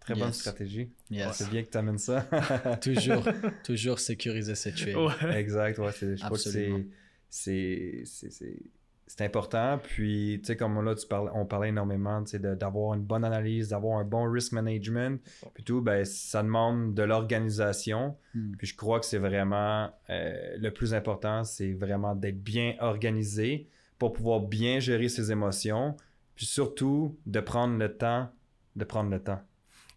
Très 0.01 0.15
bonne 0.15 0.33
stratégie. 0.33 0.91
C'est 1.33 1.51
bien 1.51 1.63
que 1.63 1.71
tu 1.71 1.79
amènes 1.79 1.99
ça. 1.99 2.27
toujours, 2.83 3.25
toujours 3.65 3.99
sécuriser 4.01 4.55
cette 4.55 4.77
trade. 4.77 4.97
Exact, 5.35 5.79
ouais. 5.79 5.93
Je 5.93 6.17
crois 6.17 6.39
que 6.39 6.87
c'est 7.29 8.05
c'est 9.11 9.25
important. 9.25 9.81
Puis, 9.83 10.39
tu 10.41 10.47
sais, 10.47 10.57
comme 10.57 10.85
là, 10.85 10.95
tu 10.95 11.05
parles, 11.05 11.33
on 11.35 11.45
parlait 11.45 11.71
énormément, 11.71 12.23
d'avoir 12.23 12.95
une 12.95 13.03
bonne 13.03 13.25
analyse, 13.25 13.71
d'avoir 13.71 13.99
un 13.99 14.05
bon 14.05 14.31
risk 14.31 14.53
management. 14.53 15.21
Puis 15.53 15.65
tout, 15.65 15.81
ben, 15.81 16.05
ça 16.05 16.45
demande 16.45 16.95
de 16.95 17.03
l'organisation. 17.03 18.17
Hmm. 18.35 18.53
Puis 18.57 18.69
je 18.69 18.77
crois 18.77 19.01
que 19.01 19.07
c'est 19.07 19.19
vraiment 19.19 19.91
euh, 20.11 20.57
le 20.57 20.71
plus 20.71 20.95
important, 20.95 21.43
c'est 21.43 21.73
vraiment 21.73 22.15
d'être 22.15 22.41
bien 22.41 22.77
organisé 22.79 23.67
pour 23.99 24.13
pouvoir 24.13 24.43
bien 24.43 24.79
gérer 24.79 25.09
ses 25.09 25.33
émotions. 25.33 25.97
Puis 26.37 26.47
surtout, 26.47 27.19
de 27.27 27.41
prendre 27.41 27.77
le 27.77 27.97
temps, 27.97 28.31
de 28.77 28.85
prendre 28.85 29.11
le 29.11 29.21
temps. 29.21 29.41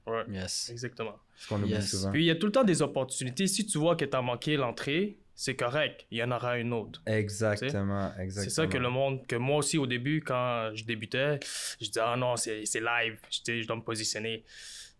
Ouais, 0.05 0.24
exactement. 0.69 1.17
Ce 1.36 1.48
qu'on 1.48 1.62
oublie 1.62 1.81
souvent. 1.81 2.12
Puis 2.12 2.24
il 2.24 2.27
y 2.27 2.31
a 2.31 2.36
tout 2.36 2.48
le 2.48 2.51
temps 2.51 2.63
des 2.63 2.81
opportunités. 2.81 3.48
Si 3.48 3.65
tu 3.65 3.77
vois 3.77 3.95
que 3.95 4.05
tu 4.05 4.15
as 4.15 4.22
manqué 4.22 4.57
l'entrée, 4.57 5.17
c'est 5.36 5.55
correct, 5.55 6.05
il 6.12 6.19
y 6.19 6.24
en 6.24 6.31
aura 6.31 6.60
une 6.60 6.74
autre. 6.74 7.01
Exactement, 7.07 8.12
exactement. 8.19 8.43
C'est 8.43 8.50
ça 8.50 8.67
que 8.67 8.77
le 8.77 8.89
monde, 8.89 9.25
que 9.25 9.36
moi 9.36 9.57
aussi 9.57 9.77
au 9.77 9.88
début, 9.88 10.22
quand 10.22 10.72
je 10.75 10.83
débutais, 10.83 11.39
je 11.81 11.88
disais, 11.88 12.01
ah 12.03 12.15
non, 12.15 12.36
c'est 12.36 12.62
live, 12.75 13.17
je, 13.31 13.62
je 13.62 13.67
dois 13.67 13.75
me 13.75 13.81
positionner. 13.81 14.43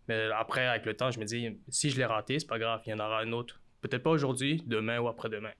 Mais 0.08 0.28
après, 0.36 0.66
avec 0.66 0.86
le 0.86 0.94
temps, 0.94 1.10
je 1.10 1.20
me 1.20 1.24
dis, 1.24 1.56
si 1.68 1.90
je 1.90 1.96
l'ai 1.96 2.04
raté, 2.04 2.38
c'est 2.38 2.48
pas 2.48 2.58
grave, 2.58 2.80
il 2.86 2.90
y 2.90 2.94
en 2.94 2.98
aura 2.98 3.24
une 3.24 3.32
autre. 3.32 3.60
Peut-être 3.80 4.02
pas 4.02 4.10
aujourd'hui, 4.10 4.62
demain 4.66 4.98
ou 4.98 5.08
après-demain. 5.08 5.52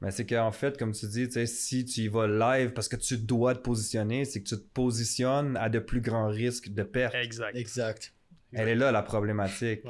Mais 0.00 0.10
c'est 0.10 0.26
qu'en 0.26 0.52
fait, 0.52 0.76
comme 0.76 0.92
tu 0.92 1.06
dis, 1.06 1.28
si 1.46 1.84
tu 1.84 2.00
y 2.02 2.08
vas 2.08 2.26
live 2.26 2.72
parce 2.72 2.88
que 2.88 2.96
tu 2.96 3.16
dois 3.16 3.54
te 3.54 3.60
positionner, 3.60 4.24
c'est 4.24 4.42
que 4.42 4.48
tu 4.48 4.56
te 4.56 4.68
positionnes 4.74 5.56
à 5.56 5.68
de 5.70 5.78
plus 5.78 6.00
grands 6.00 6.28
risques 6.28 6.68
de 6.68 6.82
perte. 6.82 7.14
Exact. 7.14 7.56
Exact. 7.56 8.12
Elle 8.56 8.68
est 8.68 8.74
là 8.74 8.92
la 8.92 9.02
problématique. 9.02 9.82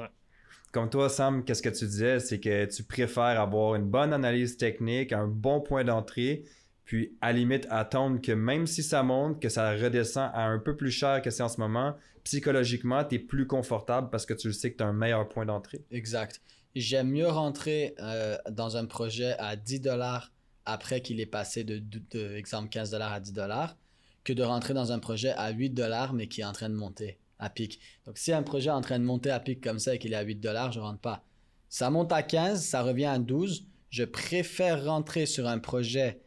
Comme 0.73 0.91
toi, 0.91 1.09
Sam, 1.09 1.45
qu'est-ce 1.45 1.63
que 1.63 1.71
tu 1.71 1.87
disais? 1.87 2.21
C'est 2.21 2.39
que 2.41 2.67
tu 2.67 2.83
préfères 2.83 3.41
avoir 3.41 3.77
une 3.77 3.89
bonne 3.89 4.13
analyse 4.13 4.57
technique, 4.57 5.13
un 5.13 5.27
bon 5.27 5.61
point 5.61 5.85
d'entrée, 5.85 6.45
puis 6.85 7.17
à 7.21 7.33
limite 7.33 7.67
attendre 7.71 8.21
que 8.21 8.33
même 8.33 8.67
si 8.67 8.83
ça 8.83 9.03
monte, 9.03 9.41
que 9.41 9.49
ça 9.49 9.73
redescend 9.73 10.31
à 10.35 10.45
un 10.45 10.59
peu 10.59 10.77
plus 10.77 10.91
cher 10.91 11.23
que 11.23 11.31
c'est 11.31 11.43
en 11.43 11.49
ce 11.49 11.61
moment, 11.61 11.97
psychologiquement, 12.25 13.05
tu 13.05 13.15
es 13.15 13.19
plus 13.19 13.47
confortable 13.47 14.11
parce 14.11 14.27
que 14.27 14.35
tu 14.35 14.49
le 14.49 14.53
sais 14.53 14.73
que 14.73 14.77
tu 14.77 14.83
as 14.85 14.87
un 14.87 14.93
meilleur 14.93 15.29
point 15.29 15.47
d'entrée. 15.47 15.83
Exact 15.91 16.43
j'aime 16.77 17.11
mieux 17.11 17.27
rentrer 17.27 17.95
euh, 17.99 18.37
dans 18.51 18.77
un 18.77 18.85
projet 18.85 19.35
à 19.39 19.57
10 19.57 19.81
dollars 19.81 20.31
après 20.67 21.01
qu'il 21.01 21.21
est 21.21 21.27
passé 21.27 21.65
de, 21.65 22.37
exemple 22.37 22.69
15 22.69 22.91
dollars 22.91 23.13
à 23.13 23.21
10 23.21 23.33
dollars 23.33 23.77
que 24.25 24.33
de 24.33 24.43
rentrer 24.43 24.75
dans 24.75 24.93
un 24.93 24.99
projet 24.99 25.31
à 25.31 25.51
8 25.51 25.71
dollars 25.71 26.13
mais 26.13 26.29
qui 26.29 26.43
est 26.43 26.45
en 26.45 26.53
train 26.53 26.69
de 26.69 26.75
monter 26.75 27.19
à 27.39 27.51
pic. 27.51 27.81
Donc 28.05 28.19
si 28.19 28.33
un 28.33 28.43
projet 28.43 28.69
est 28.69 28.73
en 28.73 28.81
train 28.81 28.99
de 28.99 29.05
monter 29.05 29.31
à 29.31 29.41
pic 29.41 29.63
comme 29.63 29.79
ça 29.79 29.95
et 29.95 29.99
qu'il 29.99 30.13
est 30.13 30.17
à 30.17 30.23
8 30.23 30.37
dollars, 30.37 30.73
je 30.73 30.81
rentre 30.81 31.01
pas. 31.01 31.25
Ça 31.69 31.91
monte 31.91 32.13
à 32.13 32.23
15, 32.23 32.65
ça 32.65 32.83
revient 32.83 33.07
à 33.07 33.19
12. 33.19 33.67
Je 33.91 34.05
préfère 34.05 34.85
rentrer 34.85 35.27
sur 35.27 35.47
un 35.47 35.59
projet 35.59 36.21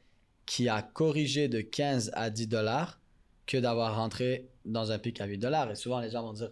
qui 0.46 0.70
a 0.70 0.82
corrigé 0.82 1.48
de 1.48 1.62
15 1.62 2.12
à 2.14 2.30
10 2.30 2.48
dollars 2.48 3.00
que 3.46 3.58
d'avoir 3.58 3.96
rentré 3.96 4.50
dans 4.66 4.92
un 4.92 5.00
pic 5.00 5.22
à 5.22 5.26
8 5.26 5.38
dollars. 5.38 5.72
Et 5.72 5.76
souvent 5.76 6.00
les 6.00 6.12
gens 6.12 6.24
vont 6.24 6.34
dire, 6.34 6.52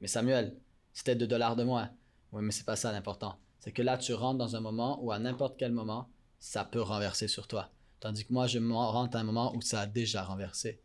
mais 0.00 0.08
Samuel, 0.08 0.56
c'était 0.92 1.16
2 1.16 1.26
dollars 1.26 1.56
de 1.56 1.64
moins. 1.64 1.90
Oui, 2.32 2.42
mais 2.42 2.52
c'est 2.52 2.66
pas 2.66 2.76
ça 2.76 2.92
l'important. 2.92 3.38
C'est 3.60 3.72
que 3.72 3.82
là, 3.82 3.98
tu 3.98 4.14
rentres 4.14 4.38
dans 4.38 4.56
un 4.56 4.60
moment 4.60 5.02
où 5.02 5.12
à 5.12 5.18
n'importe 5.18 5.56
quel 5.58 5.72
moment, 5.72 6.08
ça 6.38 6.64
peut 6.64 6.80
renverser 6.80 7.28
sur 7.28 7.48
toi. 7.48 7.70
Tandis 8.00 8.24
que 8.24 8.32
moi, 8.32 8.46
je 8.46 8.58
rentre 8.58 9.16
à 9.16 9.20
un 9.20 9.24
moment 9.24 9.54
où 9.56 9.60
ça 9.60 9.80
a 9.80 9.86
déjà 9.86 10.22
renversé. 10.22 10.80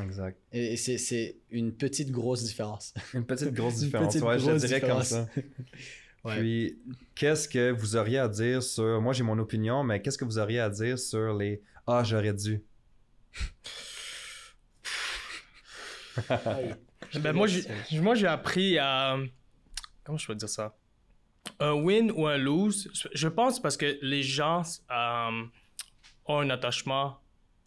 Exact. 0.00 0.38
Et, 0.52 0.76
c'est 0.76 1.36
une 1.50 1.72
petite 1.72 2.10
grosse 2.10 2.42
différence. 2.44 2.94
Une 3.14 3.26
petite 3.26 3.52
grosse 3.52 3.76
différence, 3.76 4.14
ouais, 4.16 4.38
je 4.38 4.66
dirais 4.66 4.80
comme 4.80 5.02
ça. 5.02 5.28
Puis, 6.24 6.78
qu'est-ce 7.14 7.48
que 7.48 7.72
vous 7.72 7.96
auriez 7.96 8.18
à 8.18 8.28
dire 8.28 8.62
sur. 8.62 9.00
Moi, 9.00 9.12
j'ai 9.12 9.24
mon 9.24 9.38
opinion, 9.38 9.82
mais 9.82 10.00
qu'est-ce 10.00 10.16
que 10.16 10.24
vous 10.24 10.38
auriez 10.38 10.60
à 10.60 10.70
dire 10.70 10.98
sur 10.98 11.36
les 11.36 11.62
Ah, 11.86 12.02
j'aurais 12.04 12.32
dû 12.32 12.62
ben, 17.14 17.32
moi, 17.32 17.46
j'ai 17.46 18.26
appris 18.26 18.78
à. 18.78 19.16
Comment 20.04 20.18
je 20.18 20.26
peux 20.26 20.34
dire 20.34 20.48
ça? 20.48 20.76
Un 21.58 21.72
win 21.72 22.12
ou 22.12 22.26
un 22.26 22.36
lose, 22.36 22.90
je 23.14 23.28
pense 23.28 23.60
parce 23.60 23.76
que 23.76 23.98
les 24.02 24.22
gens 24.22 24.62
euh, 24.90 25.42
ont 26.26 26.38
un 26.38 26.50
attachement 26.50 27.18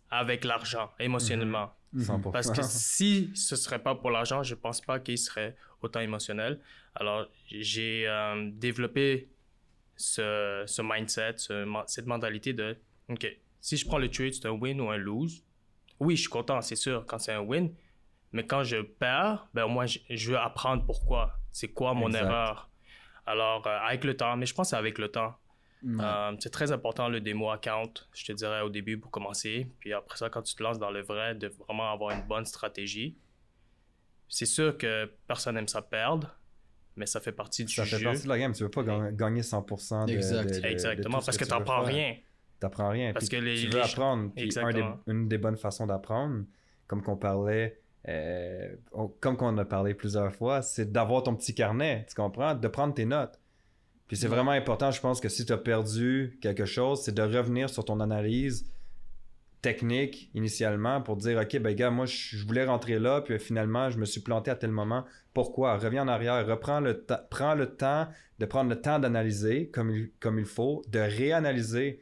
avec 0.09 0.43
l'argent, 0.45 0.91
émotionnellement. 0.99 1.71
Mhm. 1.95 2.31
Parce 2.31 2.51
que 2.51 2.61
si 2.63 3.31
ce 3.33 3.55
serait 3.55 3.81
pas 3.81 3.95
pour 3.95 4.11
l'argent, 4.11 4.43
je 4.43 4.53
pense 4.53 4.81
pas 4.81 4.99
qu'ils 4.99 5.17
seraient 5.17 5.55
autant 5.81 6.01
émotionnels. 6.01 6.59
Alors, 6.93 7.27
j'ai 7.47 8.07
euh, 8.07 8.49
développé 8.53 9.29
ce, 9.95 10.63
ce 10.67 10.81
mindset, 10.81 11.35
cette 11.87 12.05
mentalité 12.05 12.53
de, 12.53 12.77
OK, 13.09 13.25
si 13.61 13.77
je 13.77 13.87
prends 13.87 13.97
le 13.97 14.09
trade, 14.09 14.33
c'est 14.33 14.45
un 14.45 14.51
win 14.51 14.79
ou 14.81 14.89
un 14.89 14.97
lose. 14.97 15.43
Oui, 15.99 16.15
je 16.15 16.21
suis 16.21 16.29
content, 16.29 16.61
c'est 16.61 16.75
sûr, 16.75 17.05
quand 17.07 17.17
c'est 17.17 17.31
un 17.31 17.39
win, 17.39 17.73
mais 18.33 18.45
quand 18.45 18.63
je 18.63 18.81
perds, 18.81 19.47
ben 19.53 19.67
moi, 19.67 19.85
je, 19.85 20.29
veux 20.29 20.37
apprendre 20.37 20.85
pourquoi. 20.85 21.39
C'est 21.51 21.69
quoi 21.69 21.93
mon 21.93 22.11
erreur. 22.11 22.69
Alors, 23.25 23.65
euh, 23.65 23.77
avec 23.79 24.03
le 24.03 24.17
temps, 24.17 24.35
mais 24.35 24.45
je 24.45 24.53
pense 24.53 24.67
que 24.67 24.69
c'est 24.71 24.75
avec 24.75 24.97
le 24.97 25.07
temps. 25.07 25.35
Euh, 25.83 26.35
c'est 26.39 26.49
très 26.49 26.71
important 26.71 27.09
le 27.09 27.21
démo 27.21 27.51
account, 27.51 27.93
je 28.13 28.25
te 28.25 28.31
dirais 28.31 28.61
au 28.61 28.69
début 28.69 28.97
pour 28.97 29.11
commencer. 29.11 29.67
Puis 29.79 29.93
après 29.93 30.17
ça, 30.17 30.29
quand 30.29 30.41
tu 30.41 30.55
te 30.55 30.63
lances 30.63 30.79
dans 30.79 30.89
le 30.89 31.01
vrai, 31.01 31.35
de 31.35 31.47
vraiment 31.47 31.91
avoir 31.91 32.11
une 32.11 32.25
bonne 32.27 32.45
stratégie. 32.45 33.17
C'est 34.27 34.47
sûr 34.47 34.77
que 34.77 35.11
personne 35.27 35.55
n'aime 35.55 35.67
ça 35.67 35.83
perdre, 35.83 36.35
mais 36.95 37.05
ça 37.05 37.19
fait 37.19 37.31
partie 37.31 37.65
du 37.65 37.71
jeu. 37.71 37.85
Ça 37.85 37.97
fait 37.97 38.03
partie 38.03 38.23
de 38.23 38.29
la 38.29 38.39
game. 38.39 38.53
Tu 38.53 38.63
veux 38.63 38.69
pas 38.69 38.83
gagner 39.11 39.41
100% 39.41 40.07
de, 40.07 40.11
exact. 40.13 40.65
Exactement, 40.65 41.19
parce 41.21 41.37
que, 41.37 41.43
tu 41.45 41.51
n'apprends 41.51 41.83
rien. 41.83 42.15
Tu 42.15 42.65
n'apprends 42.65 42.89
rien. 42.89 43.13
Parce 43.13 43.29
que 43.29 43.35
les, 43.35 43.61
tu 43.61 43.67
veux 43.67 43.81
apprendre. 43.81 44.31
une 45.05 45.27
des 45.27 45.37
bonnes 45.37 45.57
façons 45.57 45.85
d'apprendre, 45.85 46.45
comme 46.87 47.03
qu'on 47.03 47.17
parlait 47.17 47.79
euh, 48.07 48.75
comme 49.19 49.35
qu'on 49.35 49.57
a 49.57 49.65
parlé 49.65 49.93
plusieurs 49.93 50.33
fois, 50.33 50.61
c'est 50.61 50.91
d'avoir 50.91 51.23
ton 51.23 51.35
petit 51.35 51.55
carnet, 51.55 52.05
tu 52.07 52.15
comprends? 52.15 52.53
De 52.53 52.67
prendre 52.67 52.93
tes 52.93 53.05
notes. 53.05 53.39
Puis 54.07 54.17
c'est 54.17 54.27
vraiment 54.27 54.51
important, 54.51 54.91
je 54.91 55.01
pense 55.01 55.19
que 55.19 55.29
si 55.29 55.45
tu 55.45 55.53
as 55.53 55.57
perdu 55.57 56.37
quelque 56.41 56.65
chose, 56.65 57.01
c'est 57.03 57.13
de 57.13 57.23
revenir 57.23 57.69
sur 57.69 57.85
ton 57.85 57.99
analyse 57.99 58.69
technique 59.61 60.29
initialement 60.35 61.01
pour 61.01 61.17
dire 61.17 61.39
OK, 61.39 61.57
ben 61.57 61.73
gars, 61.75 61.89
moi 61.89 62.05
je 62.05 62.45
voulais 62.45 62.65
rentrer 62.65 62.99
là, 62.99 63.21
puis 63.21 63.39
finalement 63.39 63.89
je 63.89 63.97
me 63.97 64.05
suis 64.05 64.21
planté 64.21 64.51
à 64.51 64.55
tel 64.55 64.69
moment. 64.69 65.05
Pourquoi? 65.33 65.77
Reviens 65.77 66.03
en 66.03 66.07
arrière, 66.07 66.45
reprends 66.45 66.79
le 66.79 67.01
temps, 67.01 67.17
prends 67.31 67.55
le 67.55 67.75
temps 67.75 68.07
de 68.37 68.45
prendre 68.45 68.69
le 68.69 68.79
temps 68.79 68.99
d'analyser 68.99 69.69
comme 69.69 69.89
il, 69.89 70.11
comme 70.19 70.37
il 70.37 70.45
faut, 70.45 70.83
de 70.87 70.99
réanalyser 70.99 71.99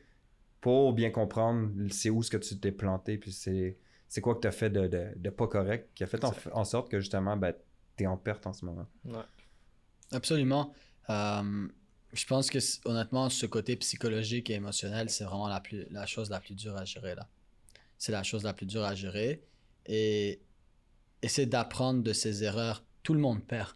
pour 0.60 0.92
bien 0.92 1.10
comprendre 1.10 1.70
c'est 1.90 2.10
où 2.10 2.22
ce 2.22 2.30
que 2.30 2.38
tu 2.38 2.60
t'es 2.60 2.74
planté, 2.74 3.18
puis 3.18 3.32
c'est 3.32 3.78
c'est 4.10 4.22
quoi 4.22 4.36
que 4.36 4.42
tu 4.42 4.48
as 4.48 4.52
fait 4.52 4.70
de, 4.70 5.30
pas 5.32 5.48
correct 5.48 5.90
qui 5.96 6.04
a 6.04 6.08
fait 6.08 6.24
en, 6.52 6.64
sorte 6.66 6.92
que 6.92 7.00
justement, 7.00 7.36
ben, 7.36 7.54
tu 7.98 8.04
es 8.04 8.08
en 8.08 8.16
perte 8.16 8.46
en 8.46 8.54
ce 8.54 8.64
moment. 8.64 8.86
Absolument. 10.12 10.72
Euh, 11.10 11.68
je 12.14 12.26
pense 12.26 12.50
que 12.50 12.60
honnêtement, 12.86 13.30
ce 13.30 13.46
côté 13.46 13.76
psychologique 13.76 14.50
et 14.50 14.54
émotionnel, 14.54 15.10
c'est 15.10 15.24
vraiment 15.24 15.48
la, 15.48 15.60
plus, 15.60 15.86
la 15.92 16.06
chose 16.06 16.30
la 16.30 16.40
plus 16.40 16.54
dure 16.54 16.76
à 16.78 16.86
gérer 16.86 17.16
là. 17.16 17.28
C'est 17.98 18.12
la 18.12 18.24
chose 18.24 18.44
la 18.44 18.54
plus 18.54 18.66
dure 18.66 18.84
à 18.84 18.96
gérer. 18.96 19.44
Et 19.86 20.42
essayer 21.22 21.48
d'apprendre 21.48 22.04
de 22.04 22.14
ses 22.14 22.44
erreurs. 22.44 22.84
Tout 23.02 23.14
le 23.14 23.20
monde 23.20 23.44
perd. 23.44 23.70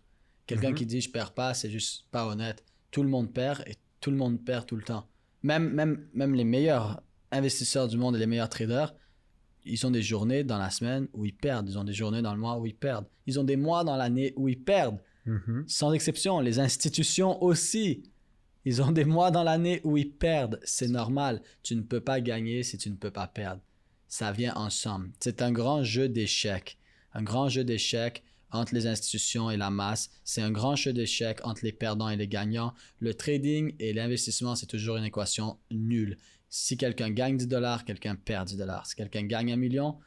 Quelqu'un 0.46 0.72
mm-hmm. 0.72 0.76
qui 0.76 0.86
dit 0.86 1.02
je 1.02 1.10
perds 1.10 1.34
pas, 1.34 1.54
c'est 1.54 1.70
juste 1.70 2.06
pas 2.12 2.28
honnête. 2.28 2.64
Tout 2.92 3.04
le 3.04 3.10
monde 3.10 3.34
perd 3.34 3.64
et 3.68 3.76
tout 4.00 4.12
le 4.12 4.18
monde 4.18 4.44
perd 4.44 4.66
tout 4.66 4.76
le 4.76 4.84
temps. 4.84 5.08
Même, 5.44 5.70
même, 5.72 6.08
même 6.14 6.34
les 6.34 6.44
meilleurs 6.44 7.02
investisseurs 7.32 7.88
du 7.88 7.98
monde 7.98 8.16
et 8.16 8.20
les 8.20 8.28
meilleurs 8.28 8.50
traders, 8.50 8.94
ils 9.66 9.86
ont 9.86 9.92
des 9.92 10.02
journées 10.02 10.44
dans 10.44 10.58
la 10.58 10.70
semaine 10.70 11.08
où 11.14 11.26
ils 11.26 11.36
perdent. 11.36 11.68
Ils 11.70 11.78
ont 11.78 11.84
des 11.84 11.94
journées 11.94 12.22
dans 12.22 12.34
le 12.34 12.40
mois 12.40 12.58
où 12.58 12.66
ils 12.66 12.76
perdent. 12.76 13.06
Ils 13.26 13.40
ont 13.40 13.44
des 13.44 13.58
mois 13.58 13.84
dans 13.84 13.98
l'année 13.98 14.34
où 14.38 14.48
ils 14.48 14.62
perdent. 14.62 15.00
Mm-hmm. 15.26 15.68
Sans 15.68 15.92
exception, 15.92 16.40
les 16.40 16.60
institutions 16.60 17.42
aussi. 17.44 18.04
Ils 18.68 18.82
ont 18.82 18.92
des 18.92 19.06
mois 19.06 19.32
dans 19.32 19.44
l'année 19.44 19.80
où 19.86 19.96
ils 19.96 20.12
perdent. 20.12 20.60
C'est 20.66 20.90
normal. 20.90 21.42
Tu 21.64 21.74
ne 21.74 21.84
peux 21.84 22.02
pas 22.02 22.20
gagner 22.20 22.64
si 22.64 22.78
tu 22.78 22.90
ne 22.90 22.98
peux 22.98 23.12
pas 23.12 23.26
perdre. 23.26 23.62
Ça 24.10 24.34
vient 24.34 24.54
ensemble. 24.56 25.10
C'est 25.22 25.42
un 25.42 25.54
grand 25.54 25.86
jeu 25.86 26.10
d'échecs. 26.10 26.78
Un 27.14 27.24
grand 27.24 27.48
jeu 27.48 27.64
d'échecs 27.64 28.26
entre 28.52 28.76
les 28.76 28.86
institutions 28.86 29.50
et 29.50 29.56
la 29.56 29.70
masse. 29.70 30.10
C'est 30.26 30.42
un 30.42 30.52
grand 30.52 30.76
jeu 30.76 30.92
d'échecs 30.92 31.40
entre 31.46 31.64
les 31.64 31.72
perdants 31.72 32.10
et 32.10 32.18
les 32.18 32.28
gagnants. 32.28 32.74
Le 33.00 33.14
trading 33.14 33.74
et 33.80 33.94
l'investissement, 33.94 34.58
c'est 34.58 34.66
toujours 34.66 34.98
une 34.98 35.06
équation 35.06 35.58
nulle. 35.72 36.18
Si 36.50 36.76
quelqu'un 36.76 37.10
gagne 37.10 37.38
10 37.38 37.48
dollars, 37.48 37.86
quelqu'un 37.86 38.16
perd 38.16 38.50
10 38.50 38.58
dollars. 38.58 38.86
Si 38.86 38.98
quelqu'un 38.98 39.24
gagne 39.24 39.54
un 39.54 39.56
million, 39.56 39.98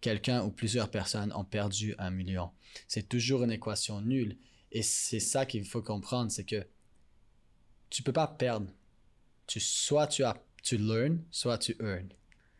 quelqu'un 0.00 0.42
ou 0.42 0.50
plusieurs 0.50 0.90
personnes 0.90 1.34
ont 1.34 1.44
perdu 1.44 1.94
un 1.98 2.10
million. 2.10 2.48
C'est 2.88 3.10
toujours 3.10 3.42
une 3.42 3.52
équation 3.52 4.00
nulle. 4.00 4.38
Et 4.72 4.80
c'est 4.80 5.20
ça 5.20 5.44
qu'il 5.44 5.66
faut 5.66 5.82
comprendre, 5.82 6.30
c'est 6.30 6.44
que 6.44 6.66
tu 7.90 8.02
peux 8.02 8.12
pas 8.12 8.26
perdre. 8.26 8.66
Tu, 9.46 9.60
soit 9.60 10.06
tu, 10.06 10.24
as, 10.24 10.36
tu 10.62 10.76
learn, 10.76 11.22
soit 11.30 11.58
tu 11.58 11.76
earn. 11.80 12.08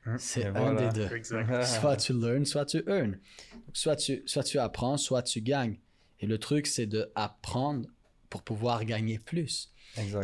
Hein? 0.04 0.16
C'est 0.18 0.47
un 0.47 0.75
des 0.75 0.88
deux. 1.00 1.23
soit 1.62 1.97
tu 1.97 2.12
learn, 2.12 2.45
soit 2.45 2.64
tu 2.64 2.83
earn. 2.87 3.18
Soit 3.73 3.97
tu, 3.97 4.23
soit 4.26 4.45
tu 4.45 4.59
apprends, 4.59 4.97
soit 4.97 5.23
tu 5.23 5.40
gagnes. 5.40 5.78
Et 6.21 6.26
le 6.26 6.38
truc, 6.38 6.66
c'est 6.66 6.87
de 6.87 7.11
apprendre 7.14 7.88
pour 8.30 8.42
pouvoir 8.42 8.85
gagner 8.85 9.18
plus. 9.18 9.73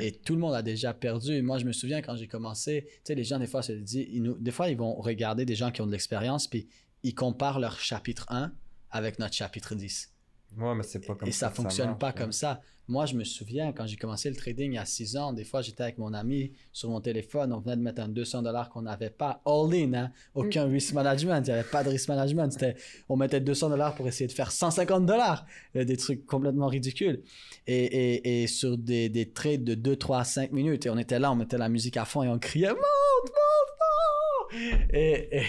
Et 0.00 0.12
tout 0.12 0.34
le 0.34 0.40
monde 0.40 0.54
a 0.54 0.62
déjà 0.62 0.92
perdu. 0.92 1.40
Moi, 1.40 1.58
je 1.58 1.64
me 1.64 1.72
souviens 1.72 2.02
quand 2.02 2.16
j'ai 2.16 2.28
commencé, 2.28 2.84
tu 2.88 3.00
sais, 3.04 3.14
les 3.14 3.24
gens, 3.24 3.38
des 3.38 3.46
fois, 3.46 3.62
se 3.62 3.72
disent, 3.72 4.08
nous, 4.20 4.36
des 4.38 4.50
fois, 4.50 4.68
ils 4.68 4.76
vont 4.76 4.94
regarder 4.94 5.44
des 5.44 5.54
gens 5.54 5.70
qui 5.70 5.80
ont 5.80 5.86
de 5.86 5.92
l'expérience, 5.92 6.46
puis 6.46 6.68
ils 7.02 7.14
comparent 7.14 7.58
leur 7.58 7.78
chapitre 7.80 8.26
1 8.28 8.52
avec 8.90 9.18
notre 9.18 9.34
chapitre 9.34 9.74
10. 9.74 10.11
Ouais, 10.58 10.74
mais 10.74 10.82
c'est 10.82 11.00
pas 11.00 11.14
comme 11.14 11.28
et 11.28 11.32
ça, 11.32 11.50
fonctionne 11.50 11.96
pas 11.98 12.12
comme 12.12 12.32
ça. 12.32 12.60
Moi, 12.88 13.06
je 13.06 13.14
me 13.14 13.22
souviens 13.22 13.72
quand 13.72 13.86
j'ai 13.86 13.96
commencé 13.96 14.28
le 14.28 14.34
trading 14.34 14.72
il 14.72 14.74
y 14.74 14.78
a 14.78 14.84
6 14.84 15.16
ans, 15.16 15.32
des 15.32 15.44
fois 15.44 15.62
j'étais 15.62 15.84
avec 15.84 15.98
mon 15.98 16.12
ami 16.12 16.52
sur 16.72 16.90
mon 16.90 17.00
téléphone, 17.00 17.52
on 17.52 17.60
venait 17.60 17.76
de 17.76 17.80
mettre 17.80 18.02
un 18.02 18.08
200 18.08 18.42
dollars 18.42 18.70
qu'on 18.70 18.82
n'avait 18.82 19.08
pas 19.08 19.40
all 19.46 19.72
in, 19.72 19.94
hein? 19.94 20.12
aucun 20.34 20.66
mm. 20.66 20.72
risk 20.72 20.92
management, 20.92 21.46
il 21.46 21.50
n'y 21.50 21.58
avait 21.58 21.68
pas 21.68 21.84
de 21.84 21.90
risk 21.90 22.08
management. 22.08 22.50
C'était, 22.52 22.74
on 23.08 23.16
mettait 23.16 23.40
200 23.40 23.70
dollars 23.70 23.94
pour 23.94 24.06
essayer 24.08 24.26
de 24.26 24.32
faire 24.32 24.50
150 24.50 25.06
dollars, 25.06 25.46
des 25.74 25.96
trucs 25.96 26.26
complètement 26.26 26.66
ridicules. 26.66 27.22
Et, 27.68 27.84
et, 27.84 28.42
et 28.42 28.46
sur 28.48 28.76
des, 28.76 29.08
des, 29.08 29.30
trades 29.30 29.62
de 29.62 29.74
2, 29.74 29.96
3, 29.96 30.24
5 30.24 30.52
minutes, 30.52 30.86
et 30.86 30.90
on 30.90 30.98
était 30.98 31.20
là, 31.20 31.30
on 31.30 31.36
mettait 31.36 31.58
la 31.58 31.68
musique 31.68 31.96
à 31.96 32.04
fond 32.04 32.24
et 32.24 32.28
on 32.28 32.38
criait 32.38 32.70
monte, 32.70 32.78
monte, 32.80 34.60
monte! 34.60 34.80
Et, 34.92 35.38
et, 35.38 35.46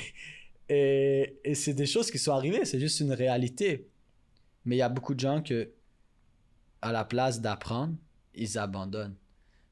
et, 0.70 1.40
et 1.44 1.56
c'est 1.56 1.74
des 1.74 1.88
choses 1.88 2.12
qui 2.12 2.20
sont 2.20 2.32
arrivées, 2.32 2.64
c'est 2.64 2.80
juste 2.80 3.00
une 3.00 3.12
réalité. 3.12 3.90
Mais 4.66 4.76
il 4.76 4.80
y 4.80 4.84
a 4.84 4.90
beaucoup 4.90 5.14
de 5.14 5.20
gens 5.20 5.42
que 5.42 5.72
à 6.82 6.92
la 6.92 7.06
place 7.06 7.42
d'apprendre, 7.42 7.96
ils 8.34 8.58
abandonnent. 8.58 9.16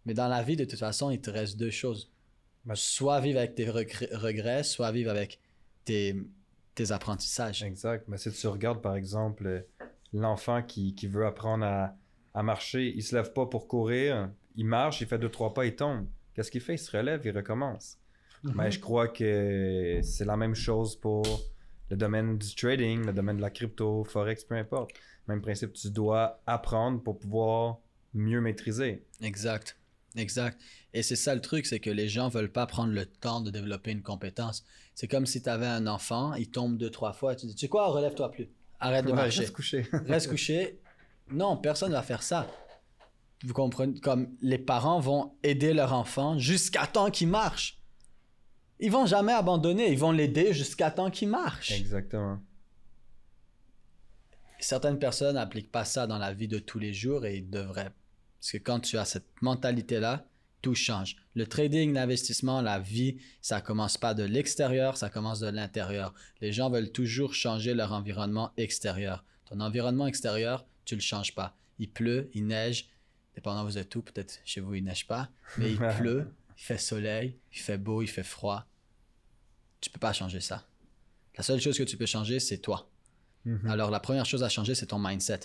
Mais 0.05 0.13
dans 0.13 0.27
la 0.27 0.41
vie, 0.43 0.55
de 0.55 0.65
toute 0.65 0.79
façon, 0.79 1.11
il 1.11 1.19
te 1.19 1.29
reste 1.29 1.57
deux 1.57 1.69
choses. 1.69 2.11
Soit 2.73 3.19
vivre 3.19 3.39
avec 3.39 3.55
tes 3.55 3.69
regrets, 3.69 4.63
soit 4.63 4.91
vivre 4.91 5.11
avec 5.11 5.39
tes, 5.83 6.15
tes 6.75 6.91
apprentissages. 6.91 7.63
Exact. 7.63 8.07
Mais 8.07 8.17
si 8.17 8.31
tu 8.31 8.47
regardes, 8.47 8.81
par 8.81 8.95
exemple, 8.95 9.65
l'enfant 10.13 10.61
qui, 10.61 10.95
qui, 10.95 11.07
veut 11.07 11.25
apprendre 11.25 11.65
à, 11.65 11.95
à, 12.33 12.43
marcher, 12.43 12.93
il 12.95 13.03
se 13.03 13.15
lève 13.15 13.33
pas 13.33 13.45
pour 13.45 13.67
courir, 13.67 14.31
il 14.55 14.65
marche, 14.65 15.01
il 15.01 15.07
fait 15.07 15.19
deux, 15.19 15.29
trois 15.29 15.53
pas, 15.53 15.65
il 15.65 15.75
tombe. 15.75 16.07
Qu'est-ce 16.33 16.51
qu'il 16.51 16.61
fait? 16.61 16.75
Il 16.75 16.79
se 16.79 16.95
relève, 16.95 17.21
il 17.25 17.35
recommence. 17.35 17.97
Mais 18.43 18.53
ben, 18.53 18.69
je 18.69 18.79
crois 18.79 19.07
que 19.07 19.99
c'est 20.01 20.25
la 20.25 20.37
même 20.37 20.55
chose 20.55 20.95
pour 20.95 21.23
le 21.91 21.97
domaine 21.97 22.37
du 22.37 22.55
trading, 22.55 23.05
le 23.05 23.11
domaine 23.11 23.35
de 23.35 23.41
la 23.41 23.49
crypto, 23.49 24.05
forex, 24.05 24.45
peu 24.45 24.55
importe. 24.55 24.91
Même 25.27 25.41
principe, 25.41 25.73
tu 25.73 25.89
dois 25.89 26.41
apprendre 26.47 27.03
pour 27.03 27.19
pouvoir 27.19 27.79
mieux 28.13 28.39
maîtriser. 28.39 29.03
Exact. 29.21 29.77
Exact. 30.15 30.57
Et 30.93 31.03
c'est 31.03 31.17
ça 31.17 31.35
le 31.35 31.41
truc, 31.41 31.65
c'est 31.65 31.81
que 31.81 31.89
les 31.89 32.07
gens 32.07 32.29
veulent 32.29 32.51
pas 32.51 32.65
prendre 32.65 32.93
le 32.93 33.05
temps 33.05 33.41
de 33.41 33.51
développer 33.51 33.91
une 33.91 34.01
compétence. 34.01 34.63
C'est 34.95 35.09
comme 35.09 35.25
si 35.25 35.41
tu 35.41 35.49
avais 35.49 35.67
un 35.67 35.85
enfant, 35.85 36.33
il 36.33 36.49
tombe 36.49 36.77
deux, 36.77 36.89
trois 36.89 37.11
fois, 37.11 37.35
tu 37.35 37.45
dis, 37.45 37.55
tu 37.55 37.61
sais 37.61 37.69
quoi, 37.69 37.87
relève-toi 37.87 38.31
plus. 38.31 38.47
Arrête 38.79 39.05
de 39.05 39.11
marcher. 39.11 39.41
Reste 39.41 39.53
couché. 39.53 39.85
reste 40.07 40.29
couché. 40.29 40.79
Non, 41.29 41.57
personne 41.57 41.91
va 41.91 42.03
faire 42.03 42.23
ça. 42.23 42.47
Vous 43.43 43.53
comprenez, 43.53 43.99
comme 43.99 44.29
les 44.41 44.57
parents 44.57 45.01
vont 45.01 45.33
aider 45.43 45.73
leur 45.73 45.91
enfant 45.91 46.39
jusqu'à 46.39 46.87
temps 46.87 47.11
qu'il 47.11 47.27
marche. 47.27 47.80
Ils 48.81 48.91
vont 48.91 49.05
jamais 49.05 49.33
abandonner, 49.33 49.91
ils 49.91 49.97
vont 49.97 50.11
l'aider 50.11 50.53
jusqu'à 50.53 50.91
temps 50.91 51.09
qu'il 51.09 51.29
marche. 51.29 51.71
Exactement 51.71 52.39
certaines 54.63 54.99
personnes 54.99 55.35
n'appliquent 55.35 55.71
pas 55.71 55.85
ça 55.85 56.07
dans 56.07 56.17
la 56.17 56.33
vie 56.33 56.47
de 56.47 56.59
tous 56.59 56.79
les 56.79 56.93
jours 56.93 57.25
et 57.25 57.37
ils 57.37 57.49
devraient. 57.49 57.91
Parce 58.39 58.51
que 58.51 58.57
quand 58.57 58.79
tu 58.79 58.97
as 58.97 59.05
cette 59.05 59.27
mentalité-là, 59.41 60.25
tout 60.61 60.75
change. 60.75 61.15
Le 61.33 61.47
trading, 61.47 61.93
l'investissement, 61.93 62.61
la 62.61 62.79
vie, 62.79 63.17
ça 63.41 63.61
commence 63.61 63.97
pas 63.97 64.13
de 64.13 64.23
l'extérieur, 64.23 64.95
ça 64.95 65.09
commence 65.09 65.39
de 65.39 65.49
l'intérieur. 65.49 66.13
Les 66.39 66.51
gens 66.51 66.69
veulent 66.69 66.91
toujours 66.91 67.33
changer 67.33 67.73
leur 67.73 67.93
environnement 67.93 68.51
extérieur. 68.57 69.23
Ton 69.45 69.59
environnement 69.59 70.05
extérieur, 70.05 70.65
tu 70.85 70.95
le 70.95 71.01
changes 71.01 71.33
pas. 71.33 71.55
Il 71.79 71.89
pleut, 71.89 72.29
il 72.35 72.45
neige, 72.45 72.89
dépendant 73.33 73.63
vous 73.63 73.79
êtes 73.79 73.95
où, 73.95 74.03
peut-être 74.03 74.39
chez 74.45 74.61
vous 74.61 74.75
il 74.75 74.83
neige 74.83 75.07
pas, 75.07 75.29
mais 75.57 75.71
il 75.71 75.79
pleut, 75.97 76.27
il 76.55 76.63
fait 76.63 76.77
soleil, 76.77 77.37
il 77.51 77.59
fait 77.59 77.79
beau, 77.79 78.03
il 78.03 78.07
fait 78.07 78.23
froid. 78.23 78.67
Tu 79.81 79.89
peux 79.89 79.99
pas 79.99 80.13
changer 80.13 80.39
ça. 80.39 80.63
La 81.37 81.43
seule 81.43 81.59
chose 81.59 81.77
que 81.77 81.83
tu 81.83 81.97
peux 81.97 82.05
changer, 82.05 82.39
c'est 82.39 82.59
toi. 82.59 82.87
Mhm. 83.45 83.67
Alors, 83.67 83.89
la 83.89 83.99
première 83.99 84.25
chose 84.25 84.43
à 84.43 84.49
changer, 84.49 84.75
c'est 84.75 84.87
ton 84.87 84.99
mindset. 84.99 85.41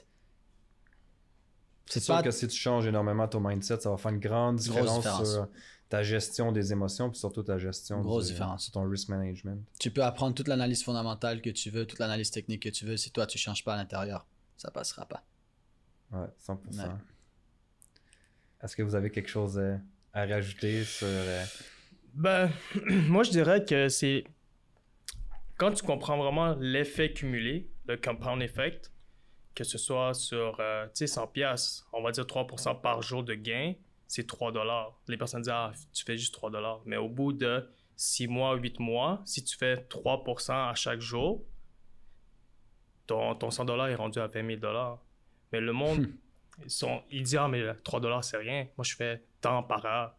C'est 1.87 2.00
sûr 2.00 2.21
que 2.23 2.31
si 2.31 2.49
tu 2.49 2.57
changes 2.57 2.87
énormément 2.87 3.28
ton 3.28 3.40
mindset, 3.40 3.81
ça 3.81 3.90
va 3.90 3.97
faire 3.97 4.11
une 4.11 4.19
grande 4.19 4.57
différence, 4.57 5.05
sur 5.05 5.49
ta 5.88 6.02
gestion 6.02 6.50
des 6.50 6.73
émotions, 6.73 7.11
puis 7.11 7.19
surtout 7.19 7.45
ta 7.45 7.59
gestion 7.59 8.00
Grosse 8.00 8.26
différence. 8.26 8.64
sur 8.64 8.73
ton 8.73 8.88
risk 8.88 9.09
management. 9.09 9.64
Tu 9.78 9.93
peux 9.93 10.02
apprendre 10.02 10.35
toute 10.35 10.49
l'analyse 10.49 10.83
fondamentale 10.83 11.40
que 11.40 11.50
tu 11.50 11.71
veux, 11.71 11.87
toute 11.87 12.00
l'analyse 12.00 12.33
technique 12.33 12.62
que 12.62 12.69
tu 12.69 12.85
veux. 12.85 12.97
Si 12.97 13.12
toi, 13.12 13.26
tu 13.26 13.38
changes 13.38 13.64
pas 13.64 13.75
à 13.75 13.76
l'intérieur, 13.76 14.26
ça 14.57 14.73
passera 14.73 15.07
pas. 15.07 15.25
Ouais, 16.11 16.26
100%. 16.45 16.99
Est-ce 18.62 18.75
que 18.75 18.83
vous 18.83 18.97
avez 18.97 19.11
quelque 19.11 19.28
chose 19.28 19.61
à, 20.12 20.26
rajouter 20.26 20.83
sur... 20.85 21.07
Ben, 22.16 22.50
moi, 23.08 23.23
je 23.25 23.30
dirais 23.30 23.64
que 23.64 23.90
c'est... 23.90 24.25
Quand 25.58 25.70
tu 25.73 25.85
comprends 25.85 26.16
vraiment 26.16 26.54
l'effet 26.58 27.12
cumulé, 27.12 27.70
le 27.87 27.99
compound 27.99 28.42
effect, 28.42 28.90
que 29.54 29.64
ce 29.64 29.76
soit 29.76 30.14
sur 30.14 30.56
euh, 30.61 30.87
100 30.94 31.26
pièces, 31.29 31.87
on 31.92 32.02
va 32.02 32.11
dire 32.12 32.24
3% 32.24 32.81
par 32.81 33.02
jour 33.02 33.22
de 33.22 33.35
gain, 33.35 33.74
c'est 34.07 34.26
3 34.26 34.50
dollars. 34.52 34.98
Les 35.09 35.18
personnes 35.18 35.42
disent 35.42 35.52
ah, 35.52 35.72
tu 35.92 36.05
fais 36.05 36.16
juste 36.16 36.33
3 36.35 36.50
dollars, 36.50 36.81
mais 36.87 36.96
au 36.96 37.09
bout 37.09 37.33
de 37.35 37.68
6 37.96 38.29
mois, 38.29 38.55
8 38.57 38.81
mois, 38.81 39.20
si 39.26 39.44
tu 39.44 39.57
fais 39.57 39.76
3% 39.76 40.70
à 40.70 40.74
chaque 40.74 41.00
jour, 41.00 41.44
ton, 43.07 43.35
ton 43.35 43.50
100 43.50 43.66
dollars 43.66 43.88
est 43.88 43.94
rendu 43.94 44.18
à 44.18 44.26
20 44.26 44.46
000 44.46 44.61
dollars. 44.61 44.98
Mais 45.52 45.61
le 45.61 45.72
monde, 45.72 46.00
hmm. 46.00 46.16
ils, 46.64 46.70
sont, 46.70 47.02
ils 47.11 47.22
disent 47.22 47.37
ah, 47.37 47.48
mais 47.48 47.74
3 47.85 48.00
dollars, 48.00 48.24
c'est 48.24 48.38
rien. 48.38 48.68
Moi, 48.76 48.85
je 48.85 48.94
fais 48.94 49.22
tant 49.40 49.62
par 49.62 49.85
heure. 49.85 50.16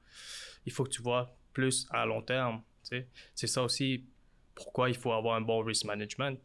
Il 0.66 0.72
faut 0.72 0.84
que 0.84 0.90
tu 0.90 1.02
vois 1.02 1.38
plus 1.58 1.88
à 1.90 2.06
long 2.06 2.22
terme. 2.22 2.62
C'est 2.84 3.48
ça 3.48 3.64
aussi 3.64 4.06
pourquoi 4.54 4.90
il 4.90 4.96
faut 4.96 5.12
avoir 5.12 5.36
un 5.36 5.42
bon 5.42 5.64
risk 5.64 5.86
management 5.86 6.38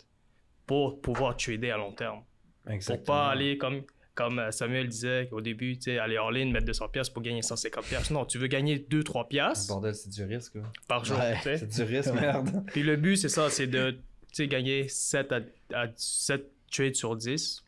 pour 0.66 1.03
pouvoir 1.03 1.37
trader 1.37 1.70
à 1.70 1.77
long 1.77 1.92
terme. 1.92 2.22
Exactement. 2.66 2.96
Pour 2.96 3.05
pas 3.05 3.29
aller 3.29 3.59
comme, 3.59 3.83
comme 4.14 4.38
euh, 4.38 4.51
Samuel 4.51 4.88
disait 4.88 5.29
au 5.33 5.42
début, 5.42 5.79
aller 6.01 6.16
en 6.16 6.31
ligne, 6.31 6.51
mettre 6.51 6.64
200 6.64 6.88
pièces 6.88 7.11
pour 7.11 7.22
gagner 7.22 7.42
150 7.42 7.85
pièces. 7.85 8.11
Non, 8.11 8.25
tu 8.25 8.38
veux 8.38 8.46
gagner 8.46 8.79
2-3 8.79 9.29
pièces. 9.29 9.66
Bordel, 9.66 9.94
c'est 9.94 10.09
du 10.09 10.25
risque. 10.25 10.57
Par 10.88 11.05
jour, 11.05 11.18
C'est 11.42 11.68
du 11.68 11.83
risque, 11.83 12.12
merde. 12.14 12.64
Puis 12.68 12.83
le 12.83 12.96
but, 12.96 13.16
c'est 13.16 13.29
ça, 13.29 13.51
c'est 13.51 13.66
de 13.66 13.98
gagner 14.38 14.88
7 14.88 15.33
à, 15.75 15.87
7 15.94 16.51
trades 16.70 16.94
sur 16.94 17.16
10, 17.16 17.62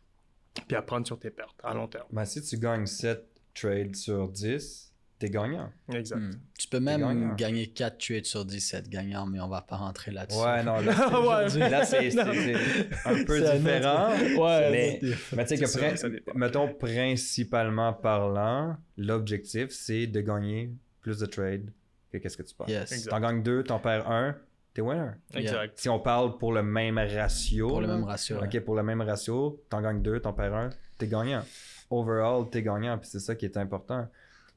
puis 0.67 0.77
apprendre 0.77 1.07
sur 1.07 1.19
tes 1.19 1.31
pertes 1.31 1.61
à 1.63 1.75
long 1.75 1.89
terme. 1.89 2.07
Ben, 2.11 2.25
si 2.25 2.41
tu 2.41 2.57
gagnes 2.57 2.87
7 2.87 3.23
trades 3.53 3.97
sur 3.97 4.29
10, 4.29 4.95
t'es 5.19 5.31
gagnant. 5.31 5.71
Exact. 5.93 6.19
Hmm. 6.19 6.33
Peux 6.75 6.81
même 6.81 7.37
gagner 7.37 7.69
4 7.69 7.99
trades 7.99 8.25
sur 8.27 8.45
17 8.45 8.89
gagnants, 8.89 9.27
mais 9.27 9.39
on 9.39 9.47
va 9.47 9.63
pas 9.63 9.77
rentrer 9.77 10.11
là-dessus. 10.11 10.41
Ouais, 10.41 10.65
non, 10.65 10.81
là, 10.81 11.85
c'est 11.85 12.19
un 13.05 13.25
peu 13.25 13.41
différent. 13.41 14.11
Ouais, 14.37 14.71
mais, 14.73 15.01
mais 15.37 15.45
tu 15.45 15.57
sais 15.57 15.99
que, 15.99 16.37
mettons, 16.37 16.75
principalement 16.75 17.93
parlant, 17.93 18.77
l'objectif, 18.97 19.69
c'est 19.71 20.09
de 20.09 20.21
gagner 20.21 20.73
plus 21.01 21.19
de 21.19 21.27
trades 21.27 21.71
que 22.11 22.19
qu'est-ce 22.19 22.37
que 22.37 22.43
tu 22.43 22.57
perds. 22.57 22.69
Yes. 22.69 23.05
T'en 23.05 23.21
gagnes 23.21 23.45
2, 23.45 23.63
t'en 23.63 23.79
perds 23.79 24.11
1, 24.11 24.35
t'es 24.73 24.83
winner. 24.83 25.13
Exact. 25.33 25.79
Si 25.79 25.89
on 25.89 26.01
parle 26.01 26.39
pour 26.39 26.53
le 26.53 26.65
même 26.65 26.99
ratio. 26.99 27.69
Pour 27.69 27.83
le 27.83 27.87
même 27.87 28.03
ratio. 28.03 28.39
Ok, 28.43 28.59
pour 28.61 28.75
le 28.75 28.83
même 28.83 29.01
ratio, 29.03 29.63
t'en 29.71 29.81
gagnes 29.81 30.03
2, 30.03 30.19
t'en 30.19 30.33
perds 30.33 30.55
1, 30.55 30.71
t'es 30.99 31.07
gagnant. 31.07 31.45
Overall, 31.91 32.51
t'es 32.51 32.63
gagnant, 32.63 32.99
puis 32.99 33.09
c'est 33.09 33.21
ça 33.21 33.37
qui 33.37 33.45
est 33.45 33.57
important. 33.57 34.09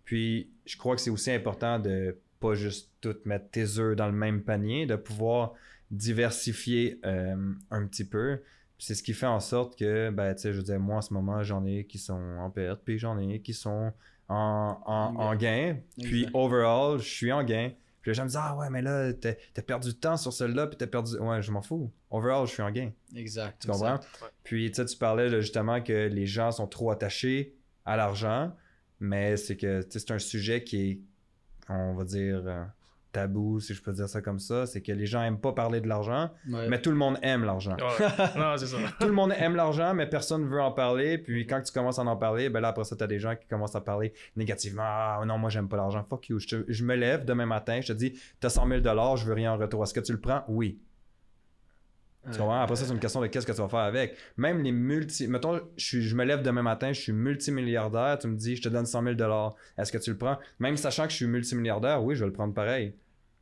Puis, 0.08 0.50
je 0.65 0.78
crois 0.78 0.96
que 0.96 1.02
c'est 1.02 1.10
aussi 1.10 1.32
important 1.32 1.80
de 1.80 2.17
pas 2.39 2.54
juste 2.54 2.91
tout 3.02 3.17
mettre 3.26 3.50
tes 3.50 3.78
œufs 3.78 3.93
dans 3.93 4.06
le 4.06 4.13
même 4.13 4.41
panier, 4.41 4.86
de 4.86 4.96
pouvoir 4.96 5.54
diversifier 5.91 7.02
euh, 7.06 7.36
un 7.72 7.86
petit 7.86 8.06
peu. 8.06 8.41
C'est 8.80 8.96
ce 8.96 9.04
qui 9.04 9.13
fait 9.13 9.26
en 9.26 9.41
sorte 9.41 9.78
que, 9.78 10.10
ben, 10.10 10.34
tu 10.34 10.43
sais, 10.43 10.54
je 10.54 10.60
veux 10.60 10.63
dire, 10.63 10.80
moi, 10.80 10.98
en 10.98 11.02
ce 11.02 11.13
moment, 11.13 11.43
j'en 11.43 11.65
ai 11.65 11.84
qui 11.84 11.98
sont 11.98 12.38
en 12.39 12.50
perte, 12.50 12.84
puis 12.86 12.98
j'en 12.98 13.20
ai 13.20 13.41
qui 13.41 13.54
sont 13.54 13.91
en, 14.30 14.80
en, 14.86 15.36
gain. 15.36 15.76
Puis, 16.02 16.26
overall, 16.34 17.00
je 17.00 17.10
suis 17.10 17.34
en 17.34 17.43
gain. 17.43 17.72
Puis 18.02 18.12
les 18.12 18.15
gens 18.15 18.24
me 18.24 18.30
disent, 18.30 18.39
ah 18.41 18.56
ouais, 18.56 18.70
mais 18.70 18.82
là, 18.82 19.12
t'as 19.12 19.34
as 19.58 19.62
perdu 19.62 19.89
du 19.89 20.00
temps 20.00 20.15
sur 20.15 20.32
celle-là, 20.32 20.67
puis 20.67 20.78
t'as 20.78 20.88
perdu. 20.88 21.17
Ouais, 21.17 21.41
je 21.41 21.52
m'en 21.52 21.62
fous. 21.62 21.91
Overall, 22.12 22.48
je 22.48 22.54
suis 22.54 22.63
en 22.63 22.72
gain. 22.72 22.91
Exact. 23.13 23.62
Tu 23.62 23.67
comprends? 23.67 24.00
Puis, 24.46 24.72
tu 24.72 24.76
sais, 24.76 24.86
tu 24.86 24.96
parlais 24.96 25.30
justement 25.41 25.82
que 25.82 26.08
les 26.08 26.28
gens 26.28 26.54
sont 26.54 26.67
trop 26.67 26.91
attachés 26.91 27.58
à 27.84 27.98
l'argent. 27.98 28.54
Mais 29.00 29.38
c'est 29.38 29.58
que 29.58 29.86
c'est 29.90 30.12
un 30.12 30.20
sujet 30.20 30.64
qui 30.64 30.90
est, 30.90 31.00
on 31.70 31.94
va 31.94 32.04
dire, 32.04 32.42
euh, 32.46 32.64
tabou, 33.12 33.60
si 33.60 33.74
je 33.74 33.82
peux 33.82 33.94
dire 33.94 34.08
ça 34.08 34.22
comme 34.22 34.40
ça. 34.40 34.66
C'est 34.66 34.82
que 34.82 34.92
les 34.92 35.06
gens 35.06 35.24
aiment 35.24 35.40
pas 35.40 35.54
parler 35.54 35.82
de 35.82 35.88
l'argent, 35.88 36.30
mais 36.46 36.82
tout 36.82 36.92
le 36.92 36.96
monde 36.96 37.18
aime 37.22 37.44
l'argent. 37.44 37.76
non, 38.38 38.58
c'est 38.58 38.68
ça. 38.68 38.78
tout 39.00 39.08
le 39.08 39.14
monde 39.14 39.34
aime 39.38 39.56
l'argent, 39.56 39.94
mais 39.94 40.08
personne 40.08 40.44
ne 40.44 40.48
veut 40.48 40.62
en 40.62 40.72
parler. 40.72 41.18
Puis 41.18 41.48
quand 41.48 41.62
tu 41.62 41.72
commences 41.72 42.00
à 42.00 42.04
en 42.04 42.18
parler, 42.18 42.50
ben 42.50 42.60
là, 42.60 42.70
après 42.70 42.84
ça, 42.84 42.96
tu 42.96 43.04
as 43.04 43.08
des 43.08 43.20
gens 43.20 43.36
qui 43.36 43.48
commencent 43.48 43.76
à 43.76 43.82
parler 43.82 44.14
négativement. 44.36 44.84
Ah 44.84 45.24
non, 45.26 45.38
moi, 45.38 45.50
j'aime 45.50 45.68
pas 45.68 45.78
l'argent. 45.78 46.04
Fuck 46.04 46.30
you. 46.30 46.40
Je, 46.40 46.58
je, 46.68 46.84
me 46.84 46.96
lève 46.96 47.26
demain 47.26 47.46
matin, 47.46 47.80
je 47.82 47.94
te 47.94 47.98
dis, 47.98 48.14
tu 48.14 48.48
as 48.48 48.50
100 48.50 48.68
000 48.68 48.82
je 49.16 49.26
veux 49.26 49.34
rien 49.34 49.54
en 49.54 49.58
retour. 49.58 49.84
Est-ce 49.84 49.94
que 49.94 50.00
tu 50.00 50.12
le 50.12 50.20
prends? 50.20 50.44
Oui. 50.48 50.80
Tu 52.32 52.38
comprends? 52.38 52.62
Après 52.62 52.76
ça, 52.76 52.86
c'est 52.86 52.94
une 52.94 53.00
question 53.00 53.22
de 53.22 53.28
qu'est-ce 53.28 53.46
que 53.46 53.52
tu 53.52 53.62
vas 53.62 53.70
faire 53.70 53.80
avec. 53.80 54.16
Même 54.38 54.62
les 54.63 54.72
multi. 54.72 55.28
Mettons, 55.28 55.62
je, 55.78 56.00
je 56.02 56.16
me 56.16 56.24
lève 56.24 56.42
demain 56.42 56.62
matin, 56.63 56.94
je 56.94 57.00
suis 57.00 57.13
multimilliardaire, 57.13 58.18
tu 58.20 58.28
me 58.28 58.36
dis, 58.36 58.56
je 58.56 58.62
te 58.62 58.70
donne 58.70 58.86
100 58.86 59.04
000 59.04 59.16
Est-ce 59.78 59.92
que 59.92 59.98
tu 59.98 60.12
le 60.12 60.18
prends? 60.18 60.38
Même 60.60 60.78
sachant 60.78 61.06
que 61.06 61.12
je 61.12 61.18
suis 61.18 61.28
multimilliardaire, 61.28 62.04
oui, 62.04 62.16
je 62.16 62.22
vais 62.22 62.28
le 62.28 62.34
prendre 62.34 62.54
pareil. 62.54 62.94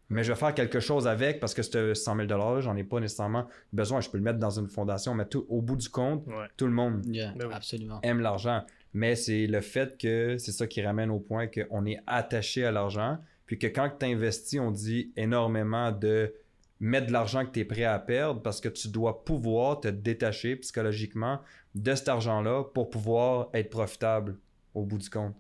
Mais 0.10 0.24
je 0.24 0.32
vais 0.32 0.38
faire 0.38 0.54
quelque 0.54 0.80
chose 0.80 1.08
avec 1.08 1.40
parce 1.40 1.54
que 1.54 1.64
ce 1.64 1.94
100 1.94 2.28
000 2.28 2.62
j'en 2.62 2.76
ai 2.76 2.84
pas 2.84 3.00
nécessairement 3.00 3.48
besoin. 3.74 4.02
Je 4.02 4.10
peux 4.10 4.18
le 4.18 4.24
mettre 4.24 4.40
dans 4.40 4.60
une 4.60 4.68
fondation, 4.68 5.16
mais 5.16 5.26
tout, 5.26 5.46
au 5.50 5.62
bout 5.62 5.78
du 5.78 5.90
compte, 5.90 6.26
tout 6.58 6.68
le 6.68 6.72
monde 6.72 7.02
ben 7.06 7.34
absolument. 7.52 8.00
aime 8.04 8.20
l'argent. 8.20 8.64
Mais 8.94 9.16
c'est 9.16 9.48
le 9.48 9.62
fait 9.62 9.98
que 9.98 10.38
c'est 10.38 10.52
ça 10.52 10.68
qui 10.68 10.82
ramène 10.82 11.10
au 11.10 11.20
point 11.20 11.48
qu'on 11.48 11.86
est 11.86 12.00
attaché 12.08 12.66
à 12.66 12.72
l'argent. 12.72 13.18
Puis 13.46 13.60
que 13.60 13.68
quand 13.68 13.90
tu 14.00 14.06
investis, 14.06 14.60
on 14.60 14.72
dit 14.72 15.12
énormément 15.18 15.92
de 15.92 16.34
mettre 16.80 17.08
de 17.08 17.14
l'argent 17.14 17.46
que 17.46 17.52
tu 17.52 17.60
es 17.62 17.66
prêt 17.66 17.86
à 17.86 17.98
perdre 18.00 18.42
parce 18.42 18.60
que 18.60 18.70
tu 18.70 18.90
dois 18.90 19.24
pouvoir 19.24 19.80
te 19.80 19.88
détacher 19.88 20.56
psychologiquement 20.58 21.40
de 21.74 21.96
cet 21.96 22.10
argent-là 22.10 22.64
pour 22.74 22.90
pouvoir 22.90 23.50
être 23.54 23.70
profitable 23.70 24.38
au 24.74 24.84
bout 24.84 24.98
du 24.98 25.10
compte. 25.10 25.36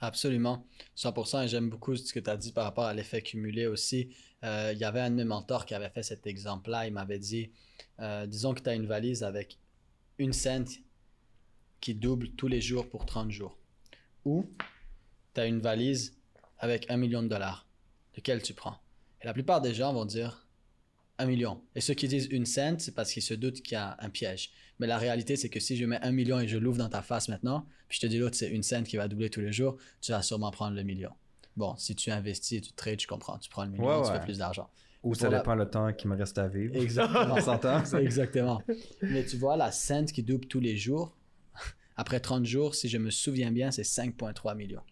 Absolument. 0.00 0.66
100%. 0.96 1.44
Et 1.44 1.48
j'aime 1.48 1.70
beaucoup 1.70 1.94
ce 1.94 2.12
que 2.12 2.18
tu 2.18 2.28
as 2.28 2.36
dit 2.36 2.52
par 2.52 2.64
rapport 2.64 2.84
à 2.84 2.94
l'effet 2.94 3.22
cumulé 3.22 3.66
aussi. 3.66 4.10
Euh, 4.42 4.72
il 4.74 4.78
y 4.78 4.84
avait 4.84 5.00
un 5.00 5.10
de 5.10 5.14
mes 5.14 5.24
mentors 5.24 5.64
qui 5.64 5.74
avait 5.74 5.90
fait 5.90 6.02
cet 6.02 6.26
exemple-là. 6.26 6.88
Il 6.88 6.92
m'avait 6.92 7.20
dit 7.20 7.52
euh, 8.00 8.26
disons 8.26 8.52
que 8.52 8.60
tu 8.60 8.68
as 8.68 8.74
une 8.74 8.86
valise 8.86 9.22
avec 9.22 9.58
une 10.18 10.32
cent 10.32 10.64
qui 11.80 11.94
double 11.94 12.30
tous 12.30 12.48
les 12.48 12.60
jours 12.60 12.88
pour 12.88 13.06
30 13.06 13.30
jours. 13.30 13.56
Ou 14.24 14.50
tu 15.34 15.40
as 15.40 15.46
une 15.46 15.60
valise 15.60 16.16
avec 16.58 16.90
un 16.90 16.96
million 16.96 17.22
de 17.22 17.28
dollars. 17.28 17.66
Lequel 18.16 18.42
tu 18.42 18.54
prends? 18.54 18.78
Et 19.20 19.26
la 19.26 19.32
plupart 19.32 19.60
des 19.60 19.72
gens 19.72 19.92
vont 19.92 20.04
dire 20.04 20.46
un 21.22 21.26
million. 21.26 21.60
Et 21.74 21.80
ceux 21.80 21.94
qui 21.94 22.08
disent 22.08 22.26
une 22.30 22.46
cent, 22.46 22.78
c'est 22.78 22.94
parce 22.94 23.12
qu'ils 23.12 23.22
se 23.22 23.34
doutent 23.34 23.62
qu'il 23.62 23.74
y 23.74 23.76
a 23.76 23.96
un 24.00 24.10
piège. 24.10 24.50
Mais 24.78 24.86
la 24.86 24.98
réalité, 24.98 25.36
c'est 25.36 25.48
que 25.48 25.60
si 25.60 25.76
je 25.76 25.84
mets 25.86 26.00
un 26.02 26.12
million 26.12 26.40
et 26.40 26.48
je 26.48 26.58
l'ouvre 26.58 26.78
dans 26.78 26.88
ta 26.88 27.02
face 27.02 27.28
maintenant, 27.28 27.66
puis 27.88 27.98
je 28.00 28.06
te 28.06 28.10
dis 28.10 28.18
l'autre, 28.18 28.36
c'est 28.36 28.50
une 28.50 28.62
cent 28.62 28.82
qui 28.82 28.96
va 28.96 29.08
doubler 29.08 29.30
tous 29.30 29.40
les 29.40 29.52
jours, 29.52 29.76
tu 30.00 30.12
vas 30.12 30.22
sûrement 30.22 30.50
prendre 30.50 30.76
le 30.76 30.82
million. 30.82 31.10
Bon, 31.56 31.76
si 31.76 31.94
tu 31.94 32.10
investis 32.10 32.58
et 32.58 32.60
tu 32.60 32.72
trades, 32.72 33.00
je 33.00 33.06
comprends. 33.06 33.38
Tu 33.38 33.48
prends 33.48 33.64
le 33.64 33.70
million, 33.70 34.02
tu 34.02 34.10
fais 34.10 34.20
plus 34.20 34.38
d'argent. 34.38 34.68
Ou 35.02 35.14
ça 35.14 35.28
dépend 35.28 35.54
le 35.54 35.68
temps 35.68 35.92
qui 35.92 36.06
me 36.06 36.16
reste 36.16 36.38
à 36.38 36.48
vivre. 36.48 36.76
Exactement. 36.76 37.36
Exactement. 37.98 38.62
Mais 39.02 39.24
tu 39.24 39.36
vois, 39.36 39.56
la 39.56 39.72
cent 39.72 40.06
qui 40.06 40.22
double 40.22 40.46
tous 40.46 40.60
les 40.60 40.76
jours, 40.76 41.16
après 41.96 42.20
30 42.20 42.44
jours, 42.44 42.74
si 42.74 42.88
je 42.88 42.98
me 42.98 43.10
souviens 43.10 43.50
bien, 43.50 43.70
c'est 43.70 43.82
5,3 43.82 44.56
millions. 44.56 44.82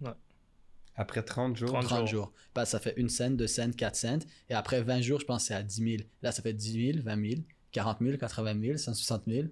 Après 0.96 1.22
30 1.22 1.56
jours 1.56 1.78
30, 1.80 2.06
jours. 2.08 2.32
ça 2.64 2.78
fait 2.78 2.94
une 2.96 3.08
cent, 3.08 3.30
deux 3.30 3.46
cents, 3.46 3.70
quatre 3.72 3.96
cents. 3.96 4.18
Et 4.48 4.54
après 4.54 4.82
20 4.82 5.00
jours, 5.00 5.20
je 5.20 5.24
pense 5.24 5.42
que 5.42 5.48
c'est 5.48 5.54
à 5.54 5.62
10 5.62 5.96
000. 5.96 6.02
Là, 6.22 6.32
ça 6.32 6.42
fait 6.42 6.52
10 6.52 6.92
000, 6.92 7.04
20 7.04 7.28
000, 7.30 7.42
40 7.72 7.98
000, 8.00 8.18
80 8.18 8.60
000, 8.60 8.76
160 8.76 9.22
000. 9.26 9.48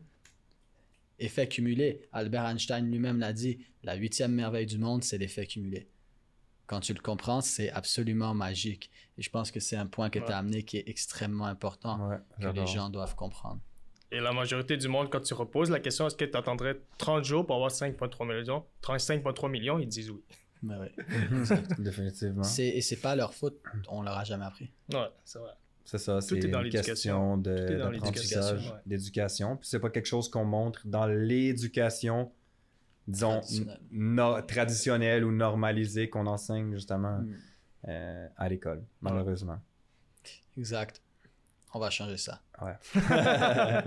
Effet 1.18 1.48
cumulé. 1.48 2.02
Albert 2.12 2.46
Einstein 2.46 2.90
lui-même 2.90 3.18
l'a 3.18 3.32
dit 3.32 3.58
la 3.82 3.94
huitième 3.94 4.32
merveille 4.32 4.66
du 4.66 4.78
monde, 4.78 5.02
c'est 5.02 5.18
l'effet 5.18 5.46
cumulé. 5.46 5.88
Quand 6.66 6.80
tu 6.80 6.92
le 6.92 7.00
comprends, 7.00 7.40
c'est 7.40 7.70
absolument 7.70 8.34
magique. 8.34 8.90
Et 9.16 9.22
je 9.22 9.30
pense 9.30 9.50
que 9.50 9.58
c'est 9.58 9.76
un 9.76 9.86
point 9.86 10.10
que 10.10 10.18
tu 10.18 10.30
as 10.30 10.36
amené 10.36 10.64
qui 10.64 10.76
est 10.76 10.86
extrêmement 10.86 11.46
important, 11.46 12.10
que 12.40 12.48
les 12.48 12.66
gens 12.66 12.90
doivent 12.90 13.14
comprendre. 13.14 13.60
Et 14.10 14.20
la 14.20 14.32
majorité 14.32 14.76
du 14.76 14.88
monde, 14.88 15.10
quand 15.10 15.20
tu 15.20 15.34
reposes 15.34 15.70
la 15.70 15.80
question, 15.80 16.06
est-ce 16.06 16.16
que 16.16 16.24
tu 16.24 16.36
attendrais 16.36 16.78
30 16.98 17.24
jours 17.24 17.46
pour 17.46 17.56
avoir 17.56 17.70
5,3 17.70 18.26
millions? 18.26 18.64
35,3 18.82 19.50
millions, 19.50 19.78
ils 19.78 19.88
disent 19.88 20.10
oui. 20.10 20.22
Ben 20.62 20.78
oui. 20.80 21.56
Définitivement. 21.78 22.42
Et 22.58 22.80
c'est 22.80 22.96
pas 22.96 23.14
leur 23.14 23.34
faute, 23.34 23.60
on 23.88 24.02
leur 24.02 24.18
a 24.18 24.24
jamais 24.24 24.44
appris. 24.44 24.70
Ouais, 24.92 25.08
c'est 25.24 25.38
vrai. 25.38 25.52
C'est 25.84 25.98
ça, 25.98 26.20
c'est 26.20 26.36
une 26.36 26.68
question 26.68 27.38
d'apprentissage, 27.38 28.74
d'éducation. 28.84 29.56
Puis 29.56 29.68
c'est 29.68 29.80
pas 29.80 29.88
quelque 29.88 30.06
chose 30.06 30.28
qu'on 30.28 30.44
montre 30.44 30.86
dans 30.86 31.06
l'éducation, 31.06 32.30
disons, 33.06 33.40
traditionnelle 34.46 35.24
ou 35.24 35.32
normalisée 35.32 36.10
qu'on 36.10 36.26
enseigne 36.26 36.74
justement 36.74 37.18
hmm. 37.18 37.34
euh, 37.88 38.28
à 38.36 38.48
l'école, 38.50 38.84
malheureusement. 39.00 39.58
Exact. 40.58 41.00
On 41.74 41.78
va 41.78 41.90
changer 41.90 42.16
ça. 42.16 42.40
Ouais. 42.62 42.74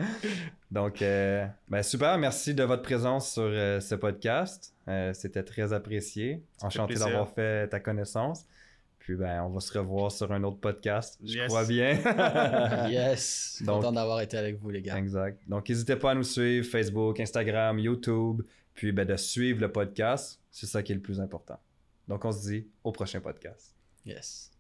Donc, 0.72 1.02
euh, 1.02 1.46
ben 1.68 1.82
super. 1.82 2.18
Merci 2.18 2.54
de 2.54 2.64
votre 2.64 2.84
présence 2.84 3.34
sur 3.34 3.44
euh, 3.44 3.80
ce 3.80 3.96
podcast. 3.96 4.74
Euh, 4.88 5.14
c'était 5.14 5.44
très 5.44 5.74
apprécié. 5.74 6.44
Enchanté 6.62 6.96
d'avoir 6.96 7.30
fait 7.30 7.68
ta 7.70 7.80
connaissance. 7.80 8.46
Puis, 9.00 9.16
ben, 9.16 9.44
on 9.44 9.50
va 9.50 9.60
se 9.60 9.76
revoir 9.76 10.12
sur 10.12 10.32
un 10.32 10.44
autre 10.44 10.60
podcast. 10.60 11.20
Je 11.24 11.48
crois 11.48 11.66
bien. 11.66 11.98
yes. 12.90 13.64
Content 13.66 13.92
d'avoir 13.92 14.22
été 14.22 14.38
avec 14.38 14.60
vous, 14.60 14.70
les 14.70 14.84
gars. 14.84 14.98
Exact. 14.98 15.42
Donc, 15.48 15.68
n'hésitez 15.68 15.96
pas 15.96 16.12
à 16.12 16.16
nous 16.16 16.24
suivre 16.24 16.68
Facebook, 16.68 17.20
Instagram, 17.20 17.80
YouTube. 17.80 18.44
Puis, 18.76 18.92
ben, 18.92 19.08
de 19.08 19.16
suivre 19.16 19.60
le 19.60 19.72
podcast. 19.72 20.40
C'est 20.52 20.68
ça 20.68 20.84
qui 20.84 20.92
est 20.92 20.96
le 20.96 21.02
plus 21.02 21.20
important. 21.20 21.60
Donc, 22.08 22.24
on 22.26 22.32
se 22.32 22.48
dit 22.48 22.68
au 22.84 22.92
prochain 22.92 23.22
podcast. 23.22 23.74
Yes. 24.06 24.52